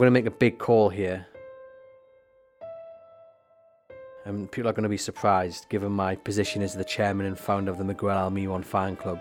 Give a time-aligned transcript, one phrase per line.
[0.00, 1.26] I'm going to make a big call here.
[4.26, 7.72] And people are going to be surprised given my position as the chairman and founder
[7.72, 9.20] of the Miguel Almiron fan club.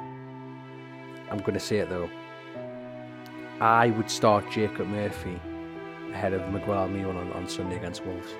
[0.00, 2.10] I'm going to say it though.
[3.60, 5.40] I would start Jacob Murphy
[6.10, 8.34] ahead of Miguel Almiron on, on Sunday against Wolves.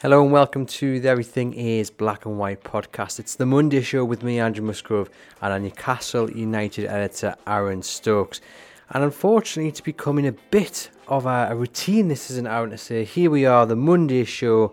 [0.00, 3.18] Hello and welcome to the Everything Is Black and White podcast.
[3.18, 5.10] It's the Monday show with me, Andrew Musgrove,
[5.42, 8.40] and our Newcastle United editor, Aaron Stokes.
[8.90, 13.02] And unfortunately, it's becoming a bit of a, routine, this isn't Aaron to say.
[13.02, 14.72] Here we are, the Monday show,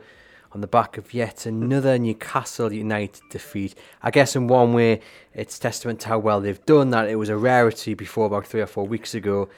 [0.52, 3.74] on the back of yet another Newcastle United defeat.
[4.04, 5.02] I guess in one way,
[5.34, 7.10] it's testament to how well they've done that.
[7.10, 9.50] It was a rarity before about three or four weeks ago.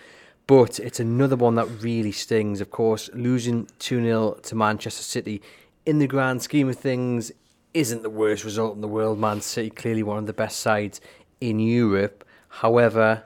[0.47, 2.61] But it's another one that really stings.
[2.61, 5.41] Of course, losing 2 0 to Manchester City
[5.85, 7.31] in the grand scheme of things
[7.73, 9.19] isn't the worst result in the world.
[9.19, 11.01] Man City clearly one of the best sides
[11.41, 12.25] in Europe.
[12.47, 13.23] However,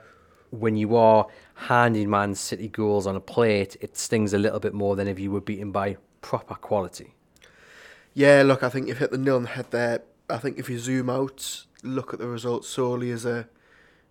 [0.50, 4.74] when you are handing Man City goals on a plate, it stings a little bit
[4.74, 7.14] more than if you were beaten by proper quality.
[8.14, 10.02] Yeah, look, I think you've hit the nail on the head there.
[10.28, 13.48] I think if you zoom out, look at the results solely as a,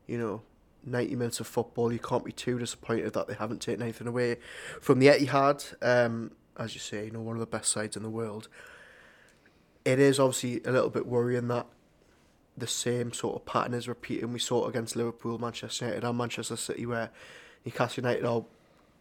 [0.07, 0.41] you know,
[0.83, 4.37] 90 minutes of football, you can't be too disappointed that they haven't taken anything away
[4.81, 5.73] from the Etihad.
[5.81, 8.47] Um, as you say, you know, one of the best sides in the world.
[9.83, 11.65] It is obviously a little bit worrying that
[12.57, 14.33] the same sort of pattern is repeating.
[14.33, 17.09] We saw it against Liverpool, Manchester United, and Manchester City, where
[17.65, 18.43] Newcastle United are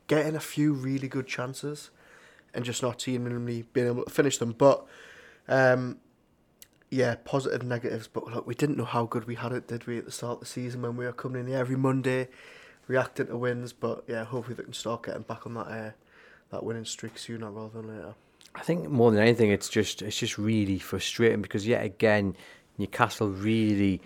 [0.06, 1.90] getting a few really good chances
[2.54, 4.52] and just not seemingly being able to finish them.
[4.52, 4.84] But
[5.48, 5.98] um,
[6.90, 8.08] yeah, positive negatives.
[8.08, 10.34] But look, we didn't know how good we had it, did we, at the start
[10.34, 12.28] of the season when we were coming in here every Monday,
[12.88, 13.72] reacting to wins.
[13.72, 15.90] But yeah, hopefully they can start getting back on that uh,
[16.50, 18.14] that winning streak sooner rather than later.
[18.54, 22.36] I think more than anything, it's just it's just really frustrating because yet again,
[22.78, 24.00] Newcastle really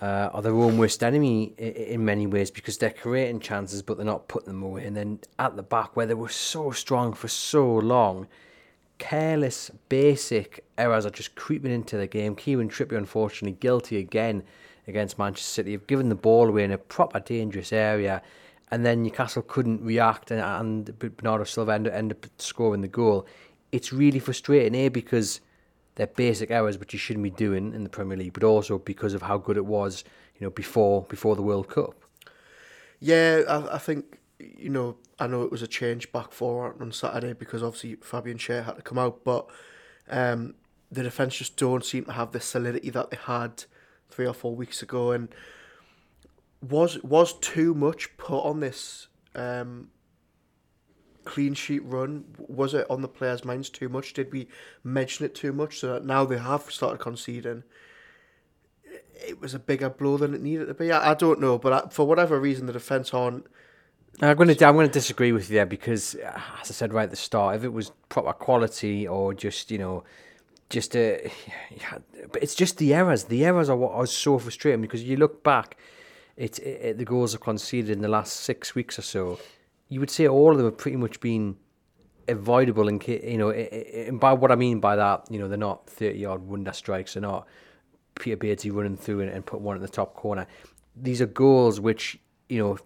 [0.00, 3.96] uh, are their own worst enemy in, in many ways because they're creating chances but
[3.96, 4.84] they're not putting them away.
[4.84, 8.28] And then at the back, where they were so strong for so long,
[9.00, 12.36] careless, basic errors are just creeping into the game.
[12.36, 14.44] Kieran Trippier, unfortunately, guilty again
[14.86, 18.22] against Manchester City of giving the ball away in a proper dangerous area.
[18.70, 23.26] And then Newcastle couldn't react, and, and Bernardo Silva ended, ended up scoring the goal.
[23.72, 24.90] It's really frustrating, eh?
[24.90, 25.40] Because
[25.96, 29.14] they're basic errors which you shouldn't be doing in the Premier League, but also because
[29.14, 30.04] of how good it was,
[30.38, 31.94] you know, before before the World Cup.
[33.00, 34.19] Yeah, I, I think
[34.58, 38.38] you know I know it was a change back forward on Saturday because obviously Fabian
[38.38, 39.46] Schär had to come out, but
[40.08, 40.54] um,
[40.90, 43.64] the defence just don't seem to have the solidity that they had
[44.08, 45.28] three or four weeks ago, and
[46.60, 49.88] was was too much put on this um,
[51.24, 52.24] clean sheet run?
[52.38, 54.12] Was it on the players' minds too much?
[54.12, 54.48] Did we
[54.82, 57.62] mention it too much so that now they have started conceding?
[59.26, 60.90] It was a bigger blow than it needed to be.
[60.90, 63.46] I, I don't know, but I, for whatever reason, the defence aren't.
[64.22, 67.04] I'm going to I'm going to disagree with you there because, as I said right
[67.04, 70.04] at the start, if it was proper quality or just you know,
[70.68, 71.30] just a,
[72.32, 73.24] but it's just the errors.
[73.24, 75.76] The errors are what are so frustrating because you look back,
[76.36, 79.38] it, it the goals are conceded in the last six weeks or so
[79.90, 81.56] you would say all of them have pretty much been
[82.28, 85.90] avoidable and you know and by what I mean by that you know they're not
[85.90, 87.46] 30 yard wonder strikes they're not
[88.14, 90.46] Peter Beardsley running through and, and put one in the top corner
[90.96, 92.78] these are goals which you know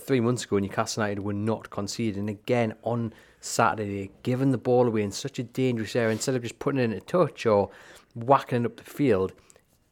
[0.00, 4.86] three months ago when Newcastle United were not conceding again on Saturday giving the ball
[4.86, 7.70] away in such a dangerous area instead of just putting it in a touch or
[8.14, 9.32] whacking it up the field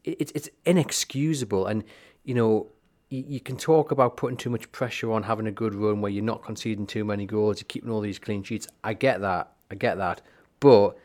[0.03, 1.83] it, it's inexcusable and
[2.23, 2.67] you know
[3.11, 6.11] you, you can talk about putting too much pressure on having a good run where
[6.11, 8.67] you're not conceding too many goals, you're keeping all these clean sheets.
[8.83, 9.51] I get that.
[9.69, 10.21] I get that.
[10.59, 10.97] But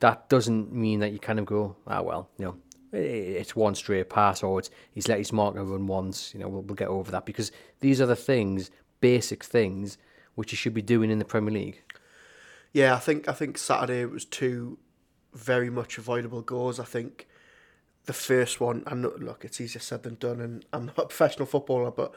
[0.00, 2.56] that doesn't mean that you kind of go, ah, well, you know,
[2.92, 6.32] it's one straight pass or it's he's let his marker run once.
[6.34, 8.70] You know, we'll, we'll get over that because these are the things,
[9.00, 9.98] basic things,
[10.34, 11.82] which you should be doing in the Premier League.
[12.72, 14.78] Yeah, I think I think Saturday was two
[15.32, 16.80] very much avoidable goals.
[16.80, 17.26] I think
[18.06, 21.46] the first one, and look, it's easier said than done, and I'm not a professional
[21.46, 22.14] footballer, but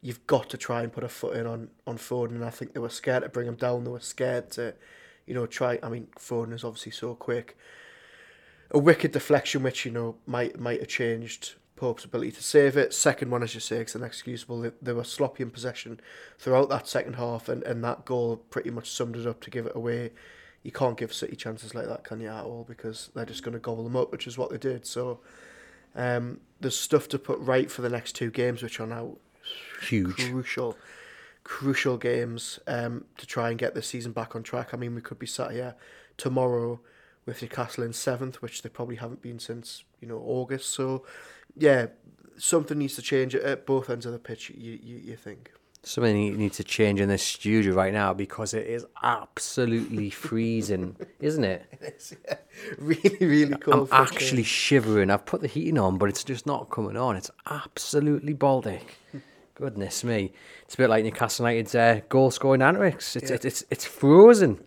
[0.00, 2.72] you've got to try and put a foot in on, on Foden, and I think
[2.72, 4.74] they were scared to bring him down, they were scared to,
[5.26, 7.56] you know, try, I mean, Foden is obviously so quick.
[8.70, 12.94] A wicked deflection, which, you know, might might have changed Pope's ability to save it.
[12.94, 14.60] Second one, as you say, it's inexcusable.
[14.62, 16.00] They, they were sloppy in possession
[16.38, 19.66] throughout that second half, and, and that goal pretty much summed it up to give
[19.66, 20.10] it away.
[20.62, 22.64] You can't give City chances like that, can you, at all?
[22.66, 24.84] Because they're just going to gobble them up, which is what they did.
[24.84, 25.20] So
[25.94, 29.16] um, there's stuff to put right for the next two games, which are now
[29.82, 30.16] Huge.
[30.16, 30.76] crucial,
[31.44, 34.74] crucial games um, to try and get the season back on track.
[34.74, 35.76] I mean, we could be sat here
[36.16, 36.80] tomorrow
[37.26, 40.70] with Newcastle in seventh, which they probably haven't been since you know August.
[40.70, 41.04] So,
[41.56, 41.86] yeah,
[42.38, 44.50] something needs to change at both ends of the pitch.
[44.56, 45.52] You you, you think?
[45.82, 51.44] Something needs to change in this studio right now because it is absolutely freezing, isn't
[51.44, 51.64] it?
[51.80, 52.36] It's yeah,
[52.78, 53.88] really really cold.
[53.92, 55.10] I'm actually shivering.
[55.10, 57.14] I've put the heating on, but it's just not coming on.
[57.16, 58.96] It's absolutely Baltic.
[59.54, 60.32] Goodness me.
[60.64, 63.16] It's a bit like Newcastle United's uh, goal scoring antics.
[63.16, 63.36] It's, Yeah.
[63.36, 64.62] it's, it's, it's frozen.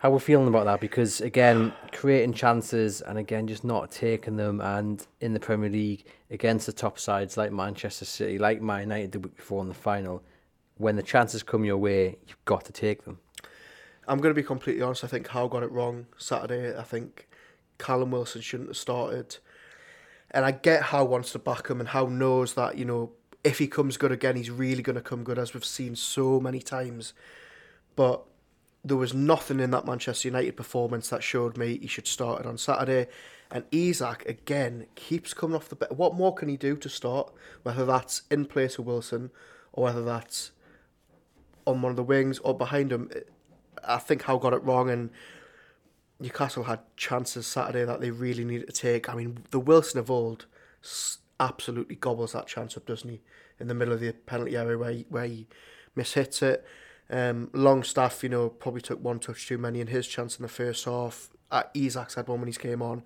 [0.00, 4.58] How we're feeling about that because, again, creating chances and, again, just not taking them.
[4.62, 9.12] And in the Premier League, against the top sides like Manchester City, like Man United
[9.12, 10.22] the week before in the final,
[10.78, 13.18] when the chances come your way, you've got to take them.
[14.08, 15.04] I'm going to be completely honest.
[15.04, 16.74] I think Howe got it wrong Saturday.
[16.74, 17.28] I think
[17.76, 19.36] Callum Wilson shouldn't have started.
[20.30, 23.12] And I get Howe wants to back him, and Howe knows that, you know,
[23.44, 26.40] if he comes good again, he's really going to come good, as we've seen so
[26.40, 27.12] many times.
[27.96, 28.22] But
[28.84, 32.46] there was nothing in that Manchester United performance that showed me he should start it
[32.46, 33.08] on Saturday.
[33.50, 35.92] And Isak, again, keeps coming off the bench.
[35.92, 37.32] What more can he do to start?
[37.62, 39.30] Whether that's in place of Wilson
[39.72, 40.52] or whether that's
[41.66, 43.10] on one of the wings or behind him.
[43.84, 45.10] I think Howe got it wrong, and
[46.18, 49.08] Newcastle had chances Saturday that they really needed to take.
[49.08, 50.46] I mean, the Wilson of old
[51.38, 53.20] absolutely gobbles that chance up, doesn't he?
[53.58, 55.46] In the middle of the penalty area where he, where he
[55.96, 56.64] mishits it.
[57.10, 60.48] Um, Longstaff, you know, probably took one touch too many in his chance in the
[60.48, 61.28] first half.
[61.50, 63.02] Uh, Isak's had one when he came on.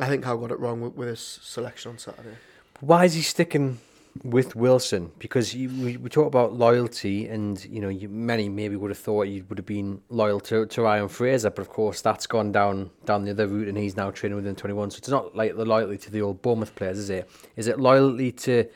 [0.00, 2.36] I think Howe got it wrong with, with his selection on Saturday.
[2.80, 3.78] Why is he sticking
[4.24, 5.12] with Wilson?
[5.20, 8.98] Because you, we, we talk about loyalty, and you know, you, many maybe would have
[8.98, 12.50] thought he would have been loyal to, to Ryan Fraser, but of course that's gone
[12.50, 14.90] down down the other route, and he's now training within twenty one.
[14.90, 17.30] So it's not like the loyalty to the old Bournemouth players, is it?
[17.54, 18.68] Is it loyalty to?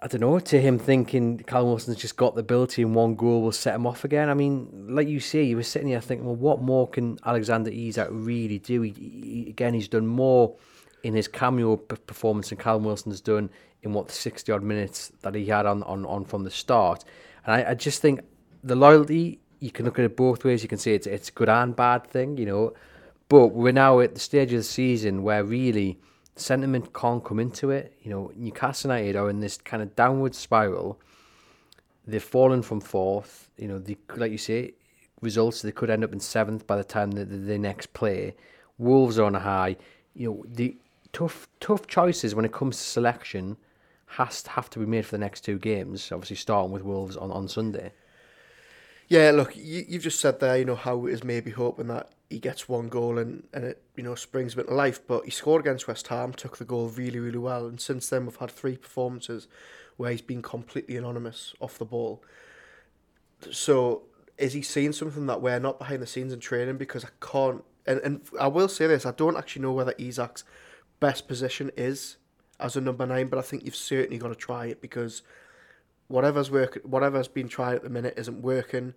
[0.00, 3.42] I don't know, to him thinking Callum Wilson's just got the ability and one goal
[3.42, 4.28] will set him off again.
[4.28, 7.70] I mean, like you say, you were sitting here thinking, well, what more can Alexander
[7.70, 8.82] Isak really do?
[8.82, 10.54] He, he, again, he's done more
[11.02, 13.48] in his cameo performance than Callum Wilson's done
[13.82, 17.04] in what, 60 odd minutes that he had on, on, on from the start.
[17.46, 18.20] And I, I just think
[18.62, 20.62] the loyalty, you can look at it both ways.
[20.62, 22.74] You can say it's, it's a good and bad thing, you know.
[23.30, 25.98] But we're now at the stage of the season where really
[26.36, 27.94] sentiment can't come into it.
[28.02, 31.00] You know, Newcastle United are in this kind of downward spiral.
[32.06, 33.50] They've fallen from fourth.
[33.56, 34.74] You know, they, like you say,
[35.20, 38.34] results they could end up in seventh by the time that they, next play.
[38.78, 39.76] Wolves are on a high.
[40.14, 40.76] You know, the
[41.12, 43.56] tough tough choices when it comes to selection
[44.06, 46.12] has to have to be made for the next two games.
[46.12, 47.92] Obviously, starting with Wolves on, on Sunday.
[49.08, 52.38] Yeah, look, you, you've just said there, you know, Howe is maybe hoping that he
[52.38, 55.00] gets one goal and, and it, you know, springs him into life.
[55.06, 57.66] But he scored against West Ham, took the goal really, really well.
[57.66, 59.48] And since then, we've had three performances
[59.96, 62.22] where he's been completely anonymous off the ball.
[63.50, 64.02] So
[64.38, 66.78] is he seeing something that we're not behind the scenes in training?
[66.78, 70.44] Because I can't, and, and I will say this, I don't actually know whether Isak's
[71.00, 72.16] best position is
[72.58, 75.22] as a number nine, but I think you've certainly got to try it because
[76.08, 78.94] whatever's work, whatever's been tried at the minute isn't working.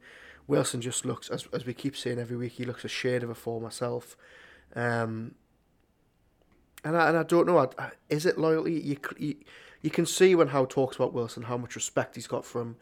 [0.50, 3.29] Wilson just looks, as as we keep saying every week, he looks a shade of
[3.29, 4.18] a former self.
[4.75, 5.36] Um,
[6.84, 8.74] and I, and I don't know, I, I- is it loyalty?
[8.74, 9.36] You, you
[9.82, 12.75] you can see when Howe talks about Wilson how much respect he's got from.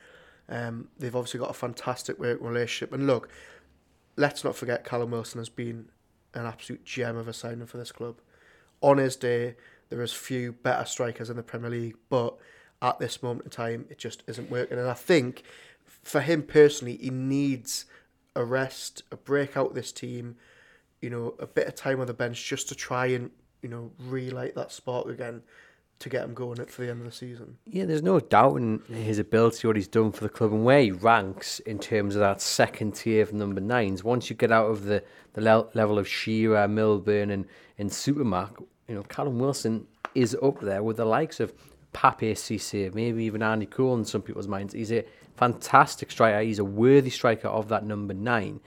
[0.50, 2.94] Um, they've obviously got a fantastic relationship.
[2.94, 3.30] And look,
[4.16, 5.90] let's not forget Callum Wilson has been
[6.34, 8.16] an absolute gem of a signing for this club.
[8.82, 9.56] On his day,
[9.90, 12.38] there is few better strikers in the Premier League, but
[12.82, 14.78] at this moment in time, it just isn't working.
[14.80, 15.44] And I think
[16.08, 17.86] for him personally, he needs
[18.36, 20.38] a rest, a break out this team,
[21.02, 23.30] you know, a bit of time on the bench just to try and,
[23.62, 25.42] you know, relight that spark again
[26.00, 27.58] to get him going for the end of the season.
[27.66, 30.82] Yeah, there's no doubt in his ability, what he's done for the club, and where
[30.82, 34.04] he ranks in terms of that second tier of number nines.
[34.04, 37.46] Once you get out of the, the le- level of Shearer, Milburn, and,
[37.78, 41.54] and Supermac, you know, Callum Wilson is up there with the likes of
[41.94, 44.74] Papiss Cisse, maybe even Andy Cole in some people's minds.
[44.74, 45.04] He's a
[45.36, 46.42] fantastic striker.
[46.42, 48.60] He's a worthy striker of that number nine.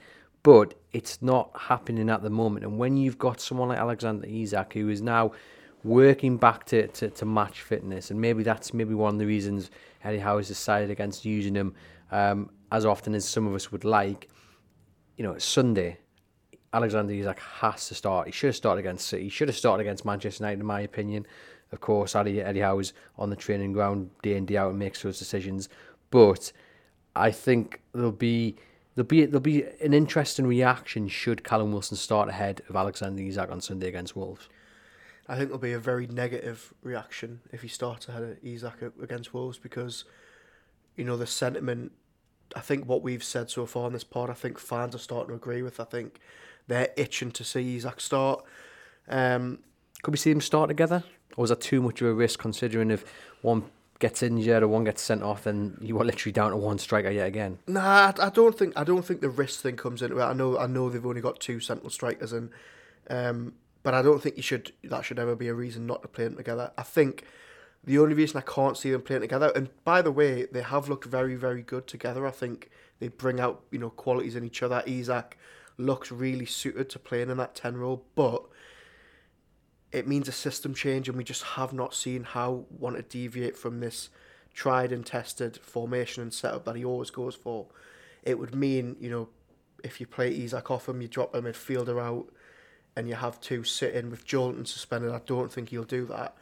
[0.43, 2.65] But it's not happening at the moment.
[2.65, 5.33] And when you've got someone like Alexander Isak, who is now
[5.83, 9.69] working back to, to, to match fitness, and maybe that's maybe one of the reasons
[10.03, 11.75] Eddie Howe has decided against using him
[12.11, 14.29] um, as often as some of us would like.
[15.17, 15.99] You know, Sunday,
[16.73, 18.27] Alexander Isak has to start.
[18.27, 19.23] He should have started against City.
[19.23, 21.27] He should have started against Manchester United, in my opinion.
[21.71, 25.01] Of course, Eddie, Eddie Howe's on the training ground day in day out and makes
[25.01, 25.69] those decisions.
[26.09, 26.51] But
[27.15, 28.57] I think there'll be
[28.95, 33.51] there'll be there'll be an interesting reaction should Callum Wilson start ahead of Alexander Isak
[33.51, 34.49] on Sunday against Wolves.
[35.27, 39.33] I think there'll be a very negative reaction if he starts ahead of Isak against
[39.33, 40.03] Wolves because,
[40.95, 41.93] you know, the sentiment.
[42.53, 45.29] I think what we've said so far in this pod, I think fans are starting
[45.29, 45.79] to agree with.
[45.79, 46.19] I think
[46.67, 48.43] they're itching to see Isak start.
[49.07, 49.59] Um,
[50.03, 51.05] Could we see them start together,
[51.37, 53.03] or is that too much of a risk considering if
[53.41, 53.63] one
[54.01, 57.09] gets injured or one gets sent off, then you are literally down to one striker
[57.09, 57.59] yet again?
[57.67, 60.23] Nah, I, I don't think I don't think the risk thing comes into it.
[60.23, 62.49] I know I know they've only got two central strikers, and
[63.09, 66.07] um, but I don't think you should that should ever be a reason not to
[66.09, 66.71] play them together.
[66.77, 67.23] I think
[67.83, 70.89] the only reason I can't see them playing together, and by the way, they have
[70.89, 72.27] looked very very good together.
[72.27, 72.69] I think
[72.99, 74.83] they bring out you know qualities in each other.
[74.85, 75.37] Isak
[75.77, 78.43] looks really suited to playing in that ten role, but
[79.91, 83.57] it means a system change, and we just have not seen Howe want to deviate
[83.57, 84.09] from this
[84.53, 87.67] tried and tested formation and setup that he always goes for.
[88.23, 89.29] It would mean, you know,
[89.83, 92.31] if you play Isak off him, you drop a midfielder out,
[92.95, 95.11] and you have two sitting with Joelinton suspended.
[95.11, 96.35] I don't think he'll do that.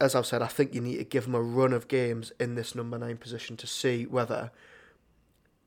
[0.00, 2.54] As I've said, I think you need to give him a run of games in
[2.54, 4.50] this number nine position to see whether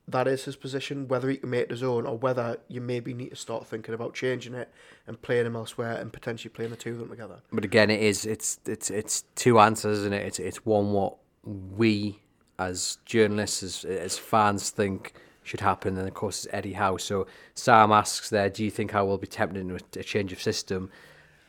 [0.07, 3.29] that is his position, whether he can make his own, or whether you maybe need
[3.29, 4.71] to start thinking about changing it
[5.05, 7.39] and playing him elsewhere and potentially playing the two of them together.
[7.51, 10.25] But again, it is it's it's it's two answers, and it?
[10.25, 12.19] It's it's one what we
[12.57, 16.97] as journalists, as as fans think should happen, and of course it's Eddie Howe.
[16.97, 20.41] So Sam asks there, do you think Howe will be tempted into a change of
[20.41, 20.89] system?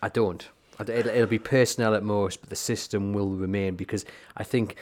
[0.03, 0.49] I don't.
[0.87, 4.05] It'll be personnel at most, but the system will remain because
[4.37, 4.77] I think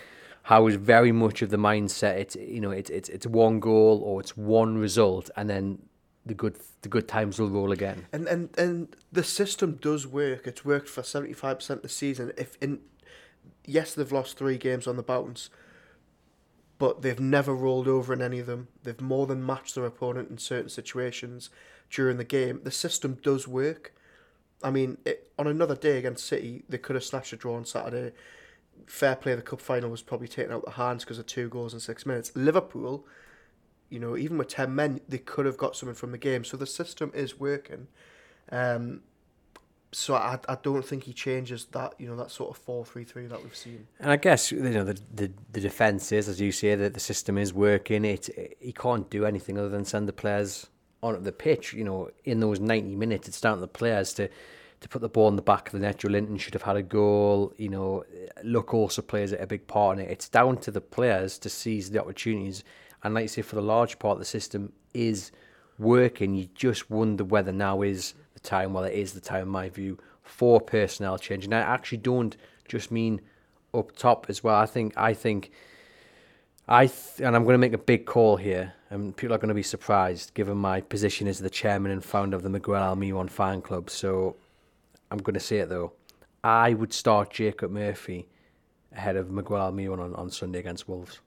[0.46, 2.18] Howe is very much of the mindset.
[2.18, 5.82] It's you know it's it's it's one goal or it's one result, and then
[6.24, 8.06] the good the good times will roll again.
[8.12, 10.46] And and and the system does work.
[10.46, 12.32] It's worked for seventy five percent of the season.
[12.38, 12.78] If in
[13.64, 15.50] yes, they've lost three games on the bounce,
[16.78, 18.68] but they've never rolled over in any of them.
[18.84, 21.50] They've more than matched their opponent in certain situations
[21.90, 22.60] during the game.
[22.62, 23.96] The system does work.
[24.62, 27.64] I mean, it, on another day against City, they could have snatched a draw on
[27.64, 28.12] Saturday
[28.86, 31.74] fair play, the cup final was probably taken out the hands because of two goals
[31.74, 32.32] in six minutes.
[32.34, 33.06] Liverpool,
[33.88, 36.44] you know, even with 10 men, they could have got something from the game.
[36.44, 37.88] So the system is working.
[38.50, 39.00] Um,
[39.92, 43.04] so I, I don't think he changes that you know that sort of four three
[43.04, 43.86] three that we've seen.
[43.98, 47.00] And I guess you know the the, the defense is as you say that the
[47.00, 48.04] system is working.
[48.04, 50.66] It, it he can't do anything other than send the players
[51.02, 51.72] on the pitch.
[51.72, 54.28] You know, in those ninety minutes, it's down to the players to
[54.86, 55.98] to put the ball in the back of the net.
[55.98, 57.52] Joelinton should have had a goal.
[57.56, 58.04] You know,
[58.44, 60.10] luck also plays a big part in it.
[60.10, 62.62] It's down to the players to seize the opportunities.
[63.02, 65.32] And like you say, for the large part, the system is
[65.78, 66.34] working.
[66.34, 69.68] You just wonder whether now is the time, well, it is the time, in my
[69.68, 71.44] view, for personnel change.
[71.44, 72.36] And I actually don't
[72.68, 73.20] just mean
[73.74, 74.56] up top as well.
[74.56, 75.50] I think, I think,
[76.68, 79.48] I th- and I'm going to make a big call here, and people are going
[79.48, 83.30] to be surprised given my position as the chairman and founder of the Miguel Almiron
[83.30, 83.90] fan club.
[83.90, 84.36] So
[85.10, 85.92] I'm going to say it though.
[86.42, 88.28] I would start Jacob Murphy
[88.94, 91.20] ahead of Miguel Almiron on, on Sunday against Wolves.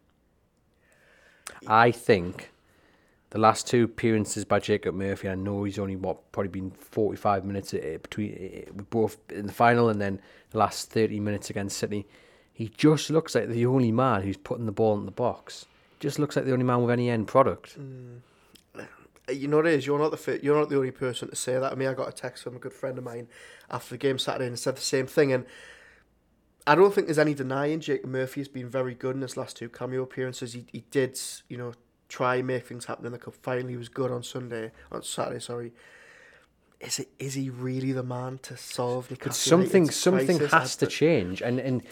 [1.67, 2.51] I think
[3.31, 7.45] the last two appearances by Jacob Murphy, I know he's only what probably been 45
[7.45, 10.21] minutes uh, between uh, both in the final and then
[10.51, 12.07] the last 30 minutes against City.
[12.53, 15.65] He just looks like the only man who's putting the ball in the box.
[15.99, 17.79] Just looks like the only man with any end product.
[17.79, 18.21] Mm
[19.29, 19.85] Uh, you know what it is.
[19.85, 21.71] You're not the fit, you're not the only person to say that.
[21.71, 23.27] I mean, I got a text from a good friend of mine
[23.69, 25.31] after the game Saturday and said the same thing.
[25.31, 25.45] And
[26.65, 29.57] I don't think there's any denying Jake Murphy has been very good in his last
[29.57, 30.53] two cameo appearances.
[30.53, 31.73] He he did you know
[32.07, 33.35] try make things happen in the cup.
[33.41, 35.39] Finally, he was good on Sunday on Saturday.
[35.39, 35.71] Sorry.
[36.79, 39.09] Is it is he really the man to solve?
[39.09, 41.83] But something something has to change, and and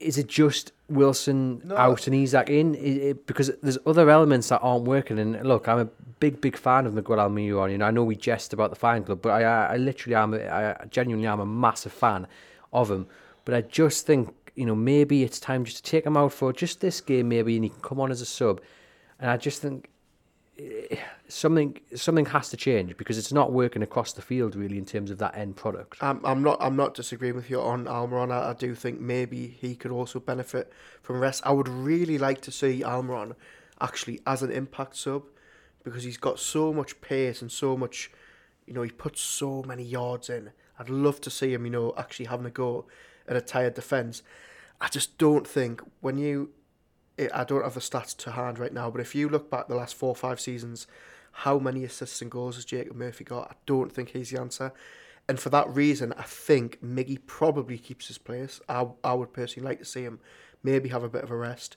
[0.00, 1.76] is it just Wilson no.
[1.76, 2.74] out and Isak in?
[2.74, 5.18] It, it, because there's other elements that aren't working.
[5.18, 5.84] And look, I'm a
[6.20, 7.70] big, big fan of Miguel Almiron.
[7.70, 10.34] You know, I know we jest about the fan club, but I, I literally am.
[10.34, 12.26] I genuinely am a massive fan
[12.72, 13.06] of him.
[13.44, 16.52] But I just think, you know, maybe it's time just to take him out for
[16.52, 18.60] just this game, maybe, and he can come on as a sub.
[19.18, 19.88] And I just think
[20.58, 20.96] Eh,
[21.28, 25.10] something something has to change because it's not working across the field really in terms
[25.10, 25.98] of that end product.
[26.00, 28.32] I'm, I'm not I'm not disagreeing with you on Almiron.
[28.32, 30.72] I, I do think maybe he could also benefit
[31.02, 31.42] from rest.
[31.44, 33.34] I would really like to see Almiron
[33.80, 35.24] actually as an impact sub
[35.84, 38.10] because he's got so much pace and so much,
[38.66, 40.50] you know, he puts so many yards in.
[40.78, 42.86] I'd love to see him, you know, actually having a go
[43.26, 44.22] at a tired defence.
[44.80, 46.50] I just don't think when you,
[47.34, 49.74] I don't have the stats to hand right now, but if you look back the
[49.74, 50.86] last four or five seasons,
[51.32, 53.50] how many assists and goals has Jacob Murphy got?
[53.50, 54.72] I don't think he's the answer.
[55.28, 58.60] And for that reason, I think Miggy probably keeps his place.
[58.68, 60.20] I, I would personally like to see him
[60.62, 61.76] maybe have a bit of a rest.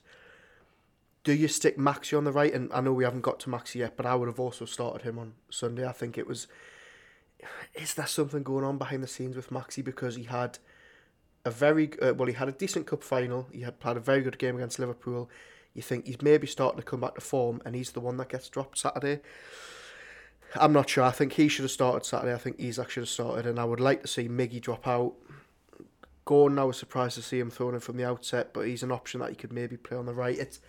[1.22, 2.52] Do you stick Maxi on the right?
[2.52, 5.02] And I know we haven't got to Maxi yet, but I would have also started
[5.02, 5.86] him on Sunday.
[5.86, 6.48] I think it was.
[7.74, 10.58] Is there something going on behind the scenes with Maxi because he had
[11.44, 13.48] a very uh, well, he had a decent cup final.
[13.52, 15.28] He had played a very good game against Liverpool.
[15.74, 18.28] You think he's maybe starting to come back to form, and he's the one that
[18.28, 19.20] gets dropped Saturday.
[20.56, 21.04] I'm not sure.
[21.04, 22.34] I think he should have started Saturday.
[22.34, 25.14] I think Isak should have started, and I would like to see Miggy drop out.
[26.24, 28.92] Gordon, I was surprised to see him thrown in from the outset, but he's an
[28.92, 30.38] option that he could maybe play on the right.
[30.38, 30.60] It's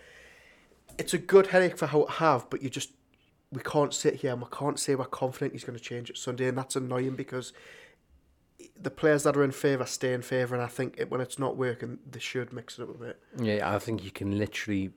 [0.98, 2.90] it's a good headache for Howe to have, but you just
[3.52, 6.18] we can't sit here and we can't say we're confident he's going to change it
[6.18, 7.52] Sunday, and that's annoying because
[8.80, 11.38] the players that are in favour stay in favour, and I think it, when it's
[11.38, 13.20] not working, they should mix it up a bit.
[13.40, 14.90] Yeah, I think you can literally,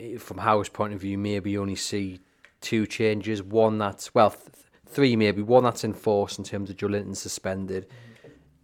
[0.00, 2.20] eh, from Howe's point of view, maybe only see
[2.60, 3.42] two changes.
[3.42, 4.42] One that's well, th-
[4.86, 5.42] three maybe.
[5.42, 7.86] One that's enforced in terms of Joelinton suspended.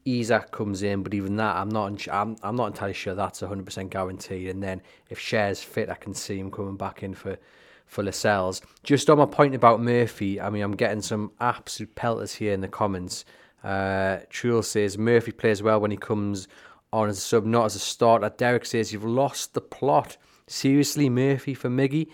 [0.04, 2.08] Isak comes in, but even that, I'm not.
[2.08, 4.48] I'm, I'm not entirely sure that's 100 percent guaranteed.
[4.48, 7.38] And then if Schär's fit, I can see him coming back in for
[7.86, 8.62] for Lascelles.
[8.82, 12.62] Just on my point about Murphy, I mean, I'm getting some absolute pelters here in
[12.62, 13.24] the comments.
[13.62, 16.48] Uh, Truel says Murphy plays well when he comes
[16.92, 18.30] on as a sub, not as a starter.
[18.36, 20.16] Derek says you've lost the plot.
[20.46, 22.08] Seriously, Murphy for Miggy.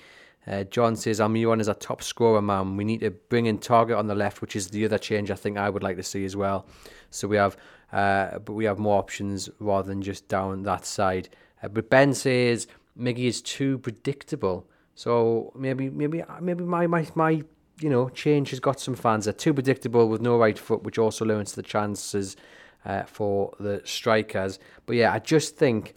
[0.46, 2.76] Uh, John says Almiron is a top scorer, man.
[2.76, 5.34] We need to bring in Targett on the left, which is the other change I
[5.34, 6.66] think I would like to see as well.
[7.10, 7.56] So we have,
[7.92, 11.28] uh, but we have more options rather than just down that side.
[11.62, 12.66] Uh, but Ben says
[12.98, 14.66] Miggy is too predictable.
[14.94, 17.42] So maybe, maybe, maybe my my my
[17.80, 19.24] you know change has got some fans.
[19.24, 22.36] They're too predictable with no right foot, which also limits the chances
[22.84, 24.58] uh, for the strikers.
[24.86, 25.94] But yeah, I just think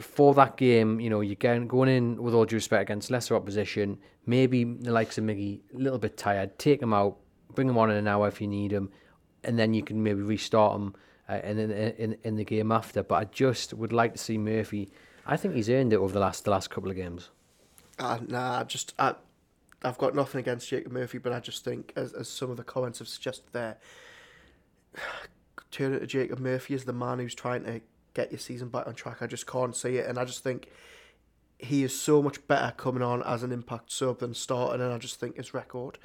[0.00, 3.98] for that game, you know, you're going, in with all due respect against lesser opposition.
[4.26, 6.58] Maybe the likes of Miggy a little bit tired.
[6.58, 7.16] Take him out,
[7.54, 8.90] bring him on in an hour if you need him,
[9.44, 10.94] and then you can maybe restart him
[11.28, 13.02] uh, in, in in the game after.
[13.02, 14.90] But I just would like to see Murphy.
[15.26, 17.30] I think he's earned it over the last the last couple of games.
[17.98, 19.14] Uh, nah, just I,
[19.82, 22.64] I've got nothing against Jacob Murphy, but I just think, as, as some of the
[22.64, 23.78] comments have suggested there,
[25.70, 27.80] turning to Jacob Murphy as the man who's trying to
[28.14, 29.22] get your season back on track.
[29.22, 30.68] I just can't see it, and I just think
[31.58, 34.98] he is so much better coming on as an impact sub than starting, and I
[34.98, 35.98] just think his record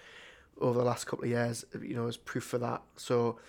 [0.61, 2.83] over the last couple of years, you know, is proof for that.
[2.95, 3.39] So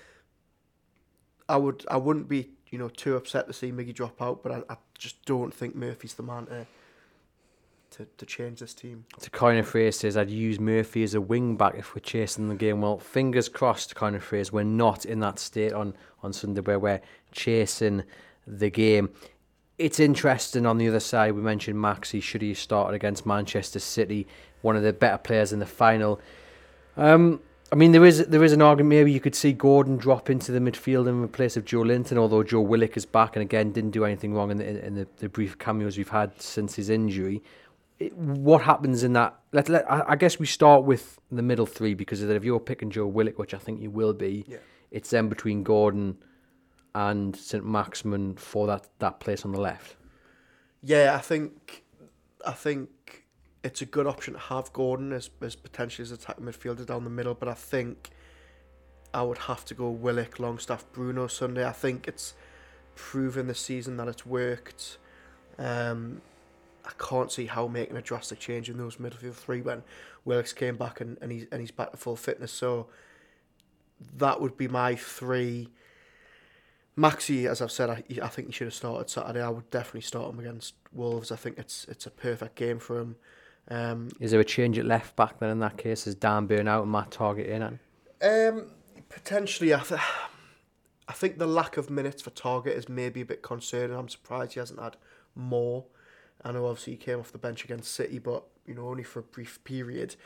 [1.48, 4.52] I would, I wouldn't be, you know, too upset to see Miggy drop out, but
[4.52, 6.66] I, I just don't think Murphy's the man to
[7.96, 9.04] to, to change this team.
[9.20, 12.48] To kind of phrase says, I'd use Murphy as a wing back if we're chasing
[12.48, 12.80] the game.
[12.80, 14.52] Well, fingers crossed, kind of phrase.
[14.52, 17.00] We're not in that state on, on Sunday where we're
[17.32, 18.02] chasing
[18.46, 19.10] the game.
[19.78, 21.32] It's interesting on the other side.
[21.32, 22.22] We mentioned Maxi.
[22.22, 24.26] Should he started against Manchester City,
[24.62, 26.20] one of the better players in the final?
[26.96, 27.40] Um,
[27.72, 28.90] I mean, there is there is an argument.
[28.90, 32.60] Maybe you could see Gordon drop into the midfield in place of Joelinton, although Joe
[32.60, 35.58] Willock is back and again didn't do anything wrong in the, in the, the brief
[35.58, 37.42] cameos we've had since his injury
[38.14, 39.38] what happens in that?
[39.52, 43.06] Let, let I guess we start with the middle three because if you're picking Joe
[43.06, 44.58] Willock, which I think you will be, yeah.
[44.90, 46.18] it's then between Gordon
[46.94, 49.96] and St Maximin for that, that place on the left.
[50.82, 51.84] Yeah, I think
[52.46, 53.24] I think
[53.62, 57.10] it's a good option to have Gordon as, as potentially as attacking midfielder down the
[57.10, 58.10] middle, but I think
[59.14, 61.66] I would have to go Willock, Longstaff, Bruno Sunday.
[61.66, 62.34] I think it's
[62.94, 64.98] proven this season that it's worked.
[65.58, 66.20] Um,
[66.84, 69.82] I can't see how making a drastic change in those midfield three when
[70.24, 72.52] Willock's came back and, and he's and he's back to full fitness.
[72.52, 72.88] So
[74.16, 75.70] that would be my three.
[76.96, 79.42] Maxi, as I've said, I, I think he should have started Saturday.
[79.42, 81.32] I would definitely start him against Wolves.
[81.32, 83.16] I think it's it's a perfect game for him.
[83.68, 86.06] Um, Is there a change at left back then in that case?
[86.06, 87.62] Is Dan Burn out and Matt Targett in?
[88.22, 88.66] Um,
[89.08, 90.00] potentially, I, th-
[91.08, 93.96] I think the lack of minutes for Targett is maybe a bit concerning.
[93.96, 94.96] I'm surprised he hasn't had
[95.34, 95.86] more.
[96.44, 99.20] I know obviously he came off the bench against City, but you know only for
[99.20, 100.16] a brief period.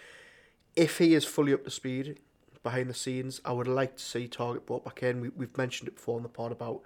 [0.75, 2.19] If he is fully up to speed
[2.63, 5.21] behind the scenes, I would like to see Targett brought back in.
[5.21, 6.83] We, we've mentioned it before in the pod about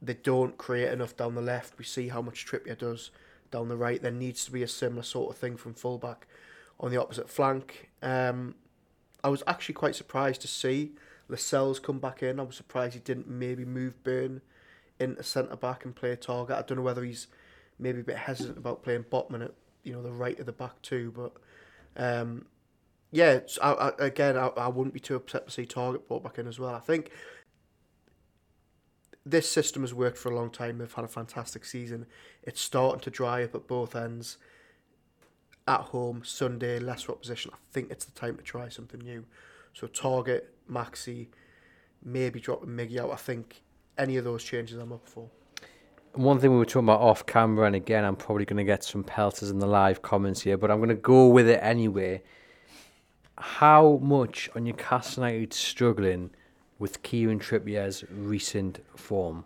[0.00, 1.78] they don't create enough down the left.
[1.78, 3.10] We see how much Trippier does
[3.50, 4.00] down the right.
[4.00, 6.26] There needs to be a similar sort of thing from fullback
[6.78, 7.90] on the opposite flank.
[8.02, 8.54] Um,
[9.24, 10.92] I was actually quite surprised to see
[11.28, 12.38] Lascelles come back in.
[12.38, 14.42] I was surprised he didn't maybe move Burn
[14.98, 16.52] into centre back and play Targett.
[16.52, 17.26] I don't know whether he's
[17.78, 19.52] maybe a bit hesitant about playing Botman at
[19.84, 21.12] you know the right of the back too.
[21.14, 21.32] But
[21.96, 22.46] um,
[23.12, 26.38] yeah, I, I, again, I, I wouldn't be too upset to see Targett brought back
[26.38, 26.74] in as well.
[26.74, 27.10] I think
[29.24, 30.78] this system has worked for a long time.
[30.78, 32.06] They've had a fantastic season.
[32.42, 34.38] It's starting to dry up at both ends.
[35.68, 37.50] at home, Sunday, lesser opposition.
[37.52, 39.24] I think it's the time to try something new.
[39.72, 41.26] So Targett Maxi,
[42.04, 43.10] maybe dropping Miggy out.
[43.10, 43.62] I think
[43.98, 45.28] any of those changes I'm up for.
[46.16, 48.82] One thing we were talking about off camera, and again, I'm probably going to get
[48.82, 52.22] some pelters in the live comments here, but I'm going to go with it anyway.
[53.36, 56.30] How much on are Newcastle United struggling
[56.78, 59.44] with Kieran Trippier's recent form?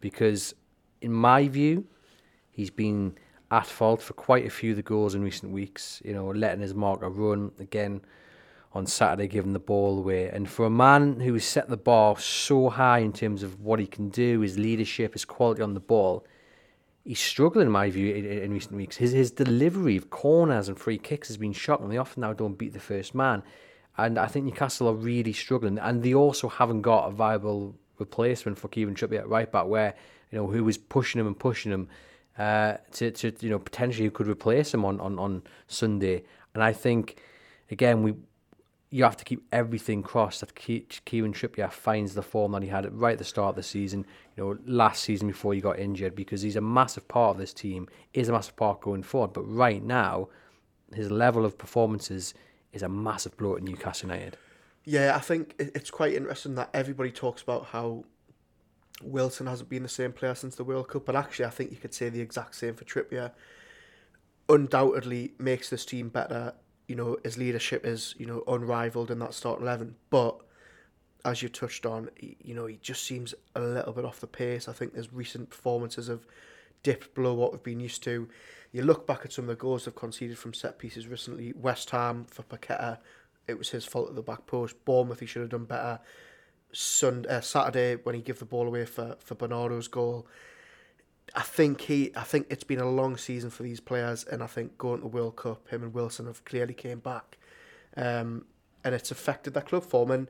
[0.00, 0.56] Because,
[1.00, 1.84] in my view,
[2.50, 3.16] he's been
[3.52, 6.02] at fault for quite a few of the goals in recent weeks.
[6.04, 8.00] You know, letting his marker run again
[8.72, 10.28] on Saturday, giving the ball away.
[10.28, 13.80] And for a man who has set the bar so high in terms of what
[13.80, 16.24] he can do, his leadership, his quality on the ball,
[17.04, 18.96] he's struggling, in my view, in, in recent weeks.
[18.98, 21.88] His his delivery of corners and free kicks has been shocking.
[21.88, 23.42] They often now don't beat the first man.
[23.96, 25.78] And I think Newcastle are really struggling.
[25.78, 29.94] And they also haven't got a viable replacement for Kevin Trippier at right back, where,
[30.30, 31.88] you know, who was pushing him and pushing him
[32.38, 36.22] uh, to, to, you know, potentially who could replace him on, on, on Sunday.
[36.54, 37.20] And I think,
[37.70, 38.14] again, we
[38.90, 42.90] you have to keep everything crossed that Kieran Trippier finds the form that he had
[42.98, 46.14] right at the start of the season, you know, last season before he got injured,
[46.14, 49.34] because he's a massive part of this team, is a massive part going forward.
[49.34, 50.28] But right now,
[50.94, 52.32] his level of performances
[52.72, 54.38] is a massive blow at Newcastle United.
[54.84, 58.04] Yeah, I think it's quite interesting that everybody talks about how
[59.02, 61.76] Wilson hasn't been the same player since the World Cup, but actually, I think you
[61.76, 63.32] could say the exact same for Trippier.
[64.48, 66.54] Undoubtedly makes this team better
[66.88, 69.94] you know, his leadership is, you know, unrivaled in that start 11.
[70.10, 70.40] But
[71.24, 74.68] as you touched on, you know, he just seems a little bit off the pace.
[74.68, 76.26] I think his recent performances have
[76.82, 78.28] dipped below what we've been used to.
[78.72, 81.52] You look back at some of the goals they've conceded from set pieces recently.
[81.54, 82.98] West Ham for Paqueta,
[83.46, 84.82] it was his fault at the back post.
[84.86, 86.00] Bournemouth, he should have done better.
[86.72, 90.26] Sunday, uh, Saturday, when he gave the ball away for, for Bernardo's goal,
[91.34, 94.46] I think he, I think it's been a long season for these players, and I
[94.46, 97.38] think going to World Cup, him and Wilson have clearly came back,
[97.96, 98.46] um,
[98.84, 100.10] and it's affected that club form.
[100.10, 100.28] And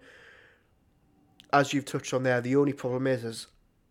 [1.52, 3.46] as you've touched on there, the only problem is, is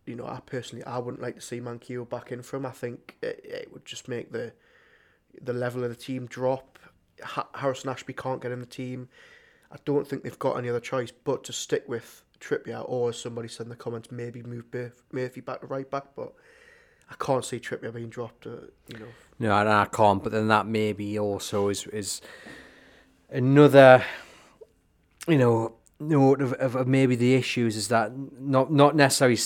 [0.06, 2.66] you know, I personally, I wouldn't like to see Manquillo back in from.
[2.66, 4.54] I think it, it would just make the
[5.42, 6.80] the level of the team drop.
[7.22, 9.10] Ha- Harrison Ashby can't get in the team.
[9.72, 13.20] I don't think they've got any other choice but to stick with Trippier, or as
[13.20, 14.66] somebody said in the comments, maybe move
[15.12, 16.34] Murphy back to right back, but
[17.10, 18.48] I can't see Trippier being dropped.
[18.48, 19.08] Uh, you know.
[19.40, 20.24] No, I can't.
[20.24, 22.22] But then that maybe also is is
[23.30, 24.04] another,
[25.28, 29.40] you know, note of, of, maybe the issues is that not not necessarily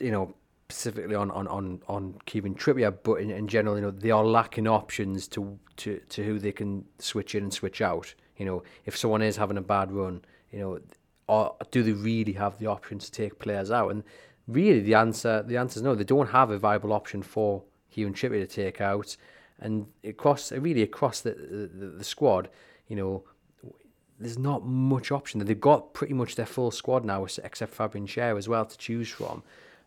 [0.00, 0.34] you know
[0.70, 4.24] specifically on on on on Kevin Trippier, but in, in general, you know, they are
[4.24, 8.14] lacking options to to to who they can switch in and switch out.
[8.36, 10.78] You know, if someone is having a bad run, you know,
[11.26, 13.90] or do they really have the option to take players out?
[13.90, 14.02] And
[14.48, 15.94] really the answer the answer is no.
[15.94, 19.16] They don't have a viable option for Kieran Trippier to take out,
[19.60, 22.48] and across really across the, the the squad,
[22.88, 23.24] you know,
[24.18, 25.44] there's not much option.
[25.44, 29.08] They've got pretty much their full squad now, except Fabian Schär as well to choose
[29.08, 29.42] from.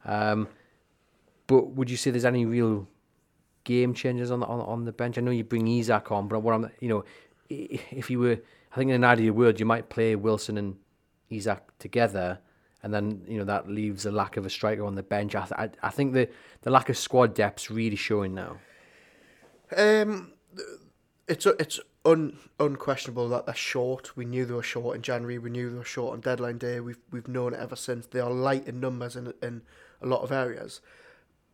[0.05, 0.47] Um,
[1.47, 2.87] but would you say there's any real
[3.63, 5.17] game changers on the on, on the bench?
[5.17, 7.03] I know you bring Isak on, but what I'm you know,
[7.49, 8.39] if you were,
[8.71, 10.77] I think in an ideal world you might play Wilson and
[11.29, 12.39] Isak together
[12.83, 15.35] and then you know that leaves a lack of a striker on the bench.
[15.35, 16.29] I, I, I think the
[16.61, 18.57] the lack of squad depth's really showing now.
[19.75, 20.33] Um,
[21.27, 24.15] it's it's un, unquestionable that they're short.
[24.17, 25.37] We knew they were short in January.
[25.37, 26.79] We knew they were short on deadline day.
[26.79, 28.07] We've we've known it ever since.
[28.07, 29.61] They are light in numbers in in
[30.01, 30.81] a lot of areas.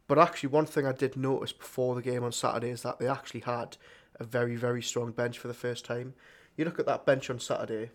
[0.08, 3.08] But actually, one thing I did notice before the game on Saturday is that they
[3.08, 3.78] actually had
[4.20, 6.14] a very very strong bench for the first time.
[6.56, 7.92] You look at that bench on Saturday.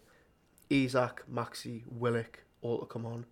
[0.71, 3.27] Isak, Maxi, Willock, all to come on.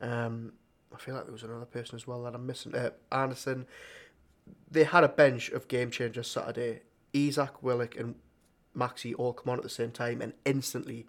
[0.00, 0.52] Um,
[0.92, 2.74] I feel like there was another person as well that I'm missing.
[2.74, 3.66] Uh, Anderson.
[4.70, 6.80] They had a bench of game changers Saturday.
[7.12, 8.16] Isak Willock, and
[8.76, 11.06] Maxi all come on at the same time, and instantly,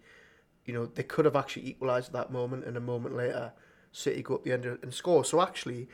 [0.65, 3.53] you know, they could have actually equalised at that moment, and a moment later,
[3.91, 5.23] City go up the end and score.
[5.23, 5.87] So actually,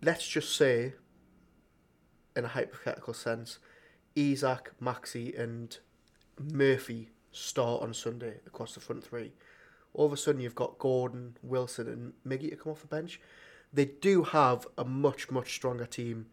[0.00, 0.94] let's just say,
[2.36, 3.58] in a hypothetical sense,
[4.14, 5.76] Isak, Maxi, and
[6.40, 9.32] Murphy start on Sunday across the front three
[9.94, 13.20] all of a sudden you've got Gordon, Wilson, and Miggy to come off the bench.
[13.72, 16.26] They do have a much much stronger team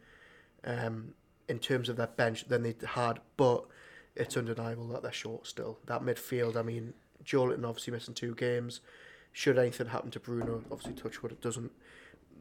[0.64, 1.14] um,
[1.48, 3.66] in terms of their bench than they had, but
[4.16, 5.80] it's undeniable that they're short still.
[5.86, 8.82] That midfield, I mean, Joelinton obviously missing two games.
[9.34, 11.72] Should anything happen to Bruno, obviously touch wood, it doesn't.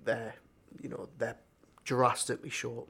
[0.05, 0.35] They're,
[0.81, 1.37] you know, they're
[1.85, 2.89] drastically short.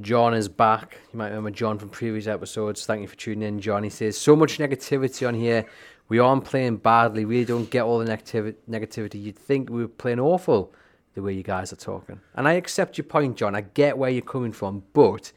[0.00, 0.98] John is back.
[1.12, 2.84] You might remember John from previous episodes.
[2.84, 3.84] Thank you for tuning in, John.
[3.84, 5.66] He says, So much negativity on here
[6.08, 7.24] we aren't playing badly.
[7.24, 9.22] We don't get all the negativ- negativity.
[9.22, 10.74] You'd think we were playing awful
[11.14, 12.20] the way you guys are talking.
[12.34, 13.54] And I accept your point, John.
[13.54, 15.32] I get where you're coming from, but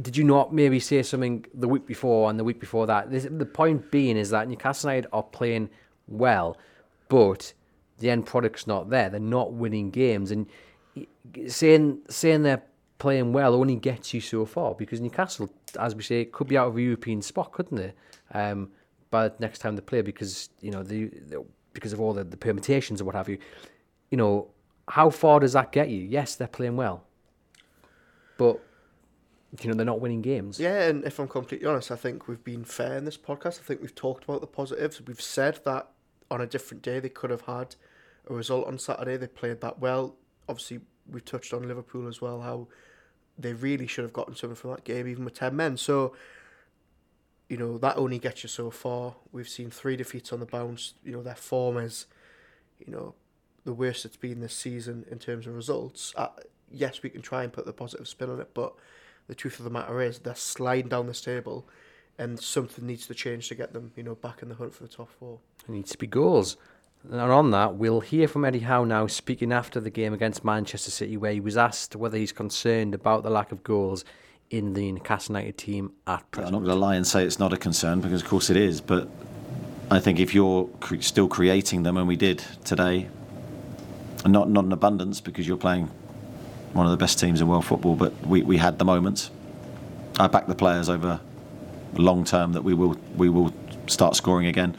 [0.00, 3.10] did you not maybe say something the week before and the week before that?
[3.10, 5.70] This, the point being is that Newcastle United are playing
[6.06, 6.56] well,
[7.08, 7.52] but
[7.98, 9.08] the end product's not there.
[9.08, 10.46] They're not winning games, and
[11.48, 12.62] saying saying they're
[12.98, 16.68] playing well only gets you so far because Newcastle, as we say, could be out
[16.68, 17.92] of a European spot, couldn't they?
[18.32, 18.70] Um,
[19.16, 21.38] by the next time they play, because you know the, the
[21.72, 23.38] because of all the, the permutations or what have you.
[24.10, 24.48] You know,
[24.88, 26.02] how far does that get you?
[26.02, 26.98] Yes, they're playing well,
[28.36, 28.60] but
[29.60, 30.60] you know they're not winning games.
[30.60, 33.60] Yeah, and if I'm completely honest, I think we've been fair in this podcast.
[33.60, 35.00] I think we've talked about the positives.
[35.00, 35.88] We've said that
[36.30, 37.76] on a different day they could have had
[38.28, 39.16] a result on Saturday.
[39.16, 40.16] They played that well.
[40.48, 42.42] Obviously, we've touched on Liverpool as well.
[42.42, 42.68] How
[43.38, 45.76] they really should have gotten something from that game, even with ten men.
[45.76, 46.14] So,
[47.48, 49.14] you know that only gets you so far.
[49.32, 50.94] We've seen three defeats on the bounce.
[51.04, 52.06] You know their form is,
[52.78, 53.14] you know,
[53.64, 56.12] the worst it's been this season in terms of results.
[56.16, 56.28] Uh,
[56.70, 58.74] yes, we can try and put the positive spin on it, but
[59.28, 61.68] the truth of the matter is they're sliding down this table,
[62.18, 64.82] and something needs to change to get them, you know, back in the hunt for
[64.82, 65.38] the top four.
[65.68, 66.56] It needs to be goals.
[67.10, 70.90] And on that, we'll hear from Eddie Howe now speaking after the game against Manchester
[70.90, 74.04] City, where he was asked whether he's concerned about the lack of goals
[74.50, 76.54] in the Newcastle United team at present.
[76.54, 78.56] I'm not going to lie and say it's not a concern because, of course, it
[78.56, 78.80] is.
[78.80, 79.08] But
[79.90, 83.08] I think if you're cre- still creating them, and we did today,
[84.24, 85.90] and not not in abundance because you're playing
[86.72, 89.30] one of the best teams in world football, but we, we had the moments.
[90.18, 91.20] I back the players over
[91.94, 93.52] long term that we will we will
[93.86, 94.76] start scoring again.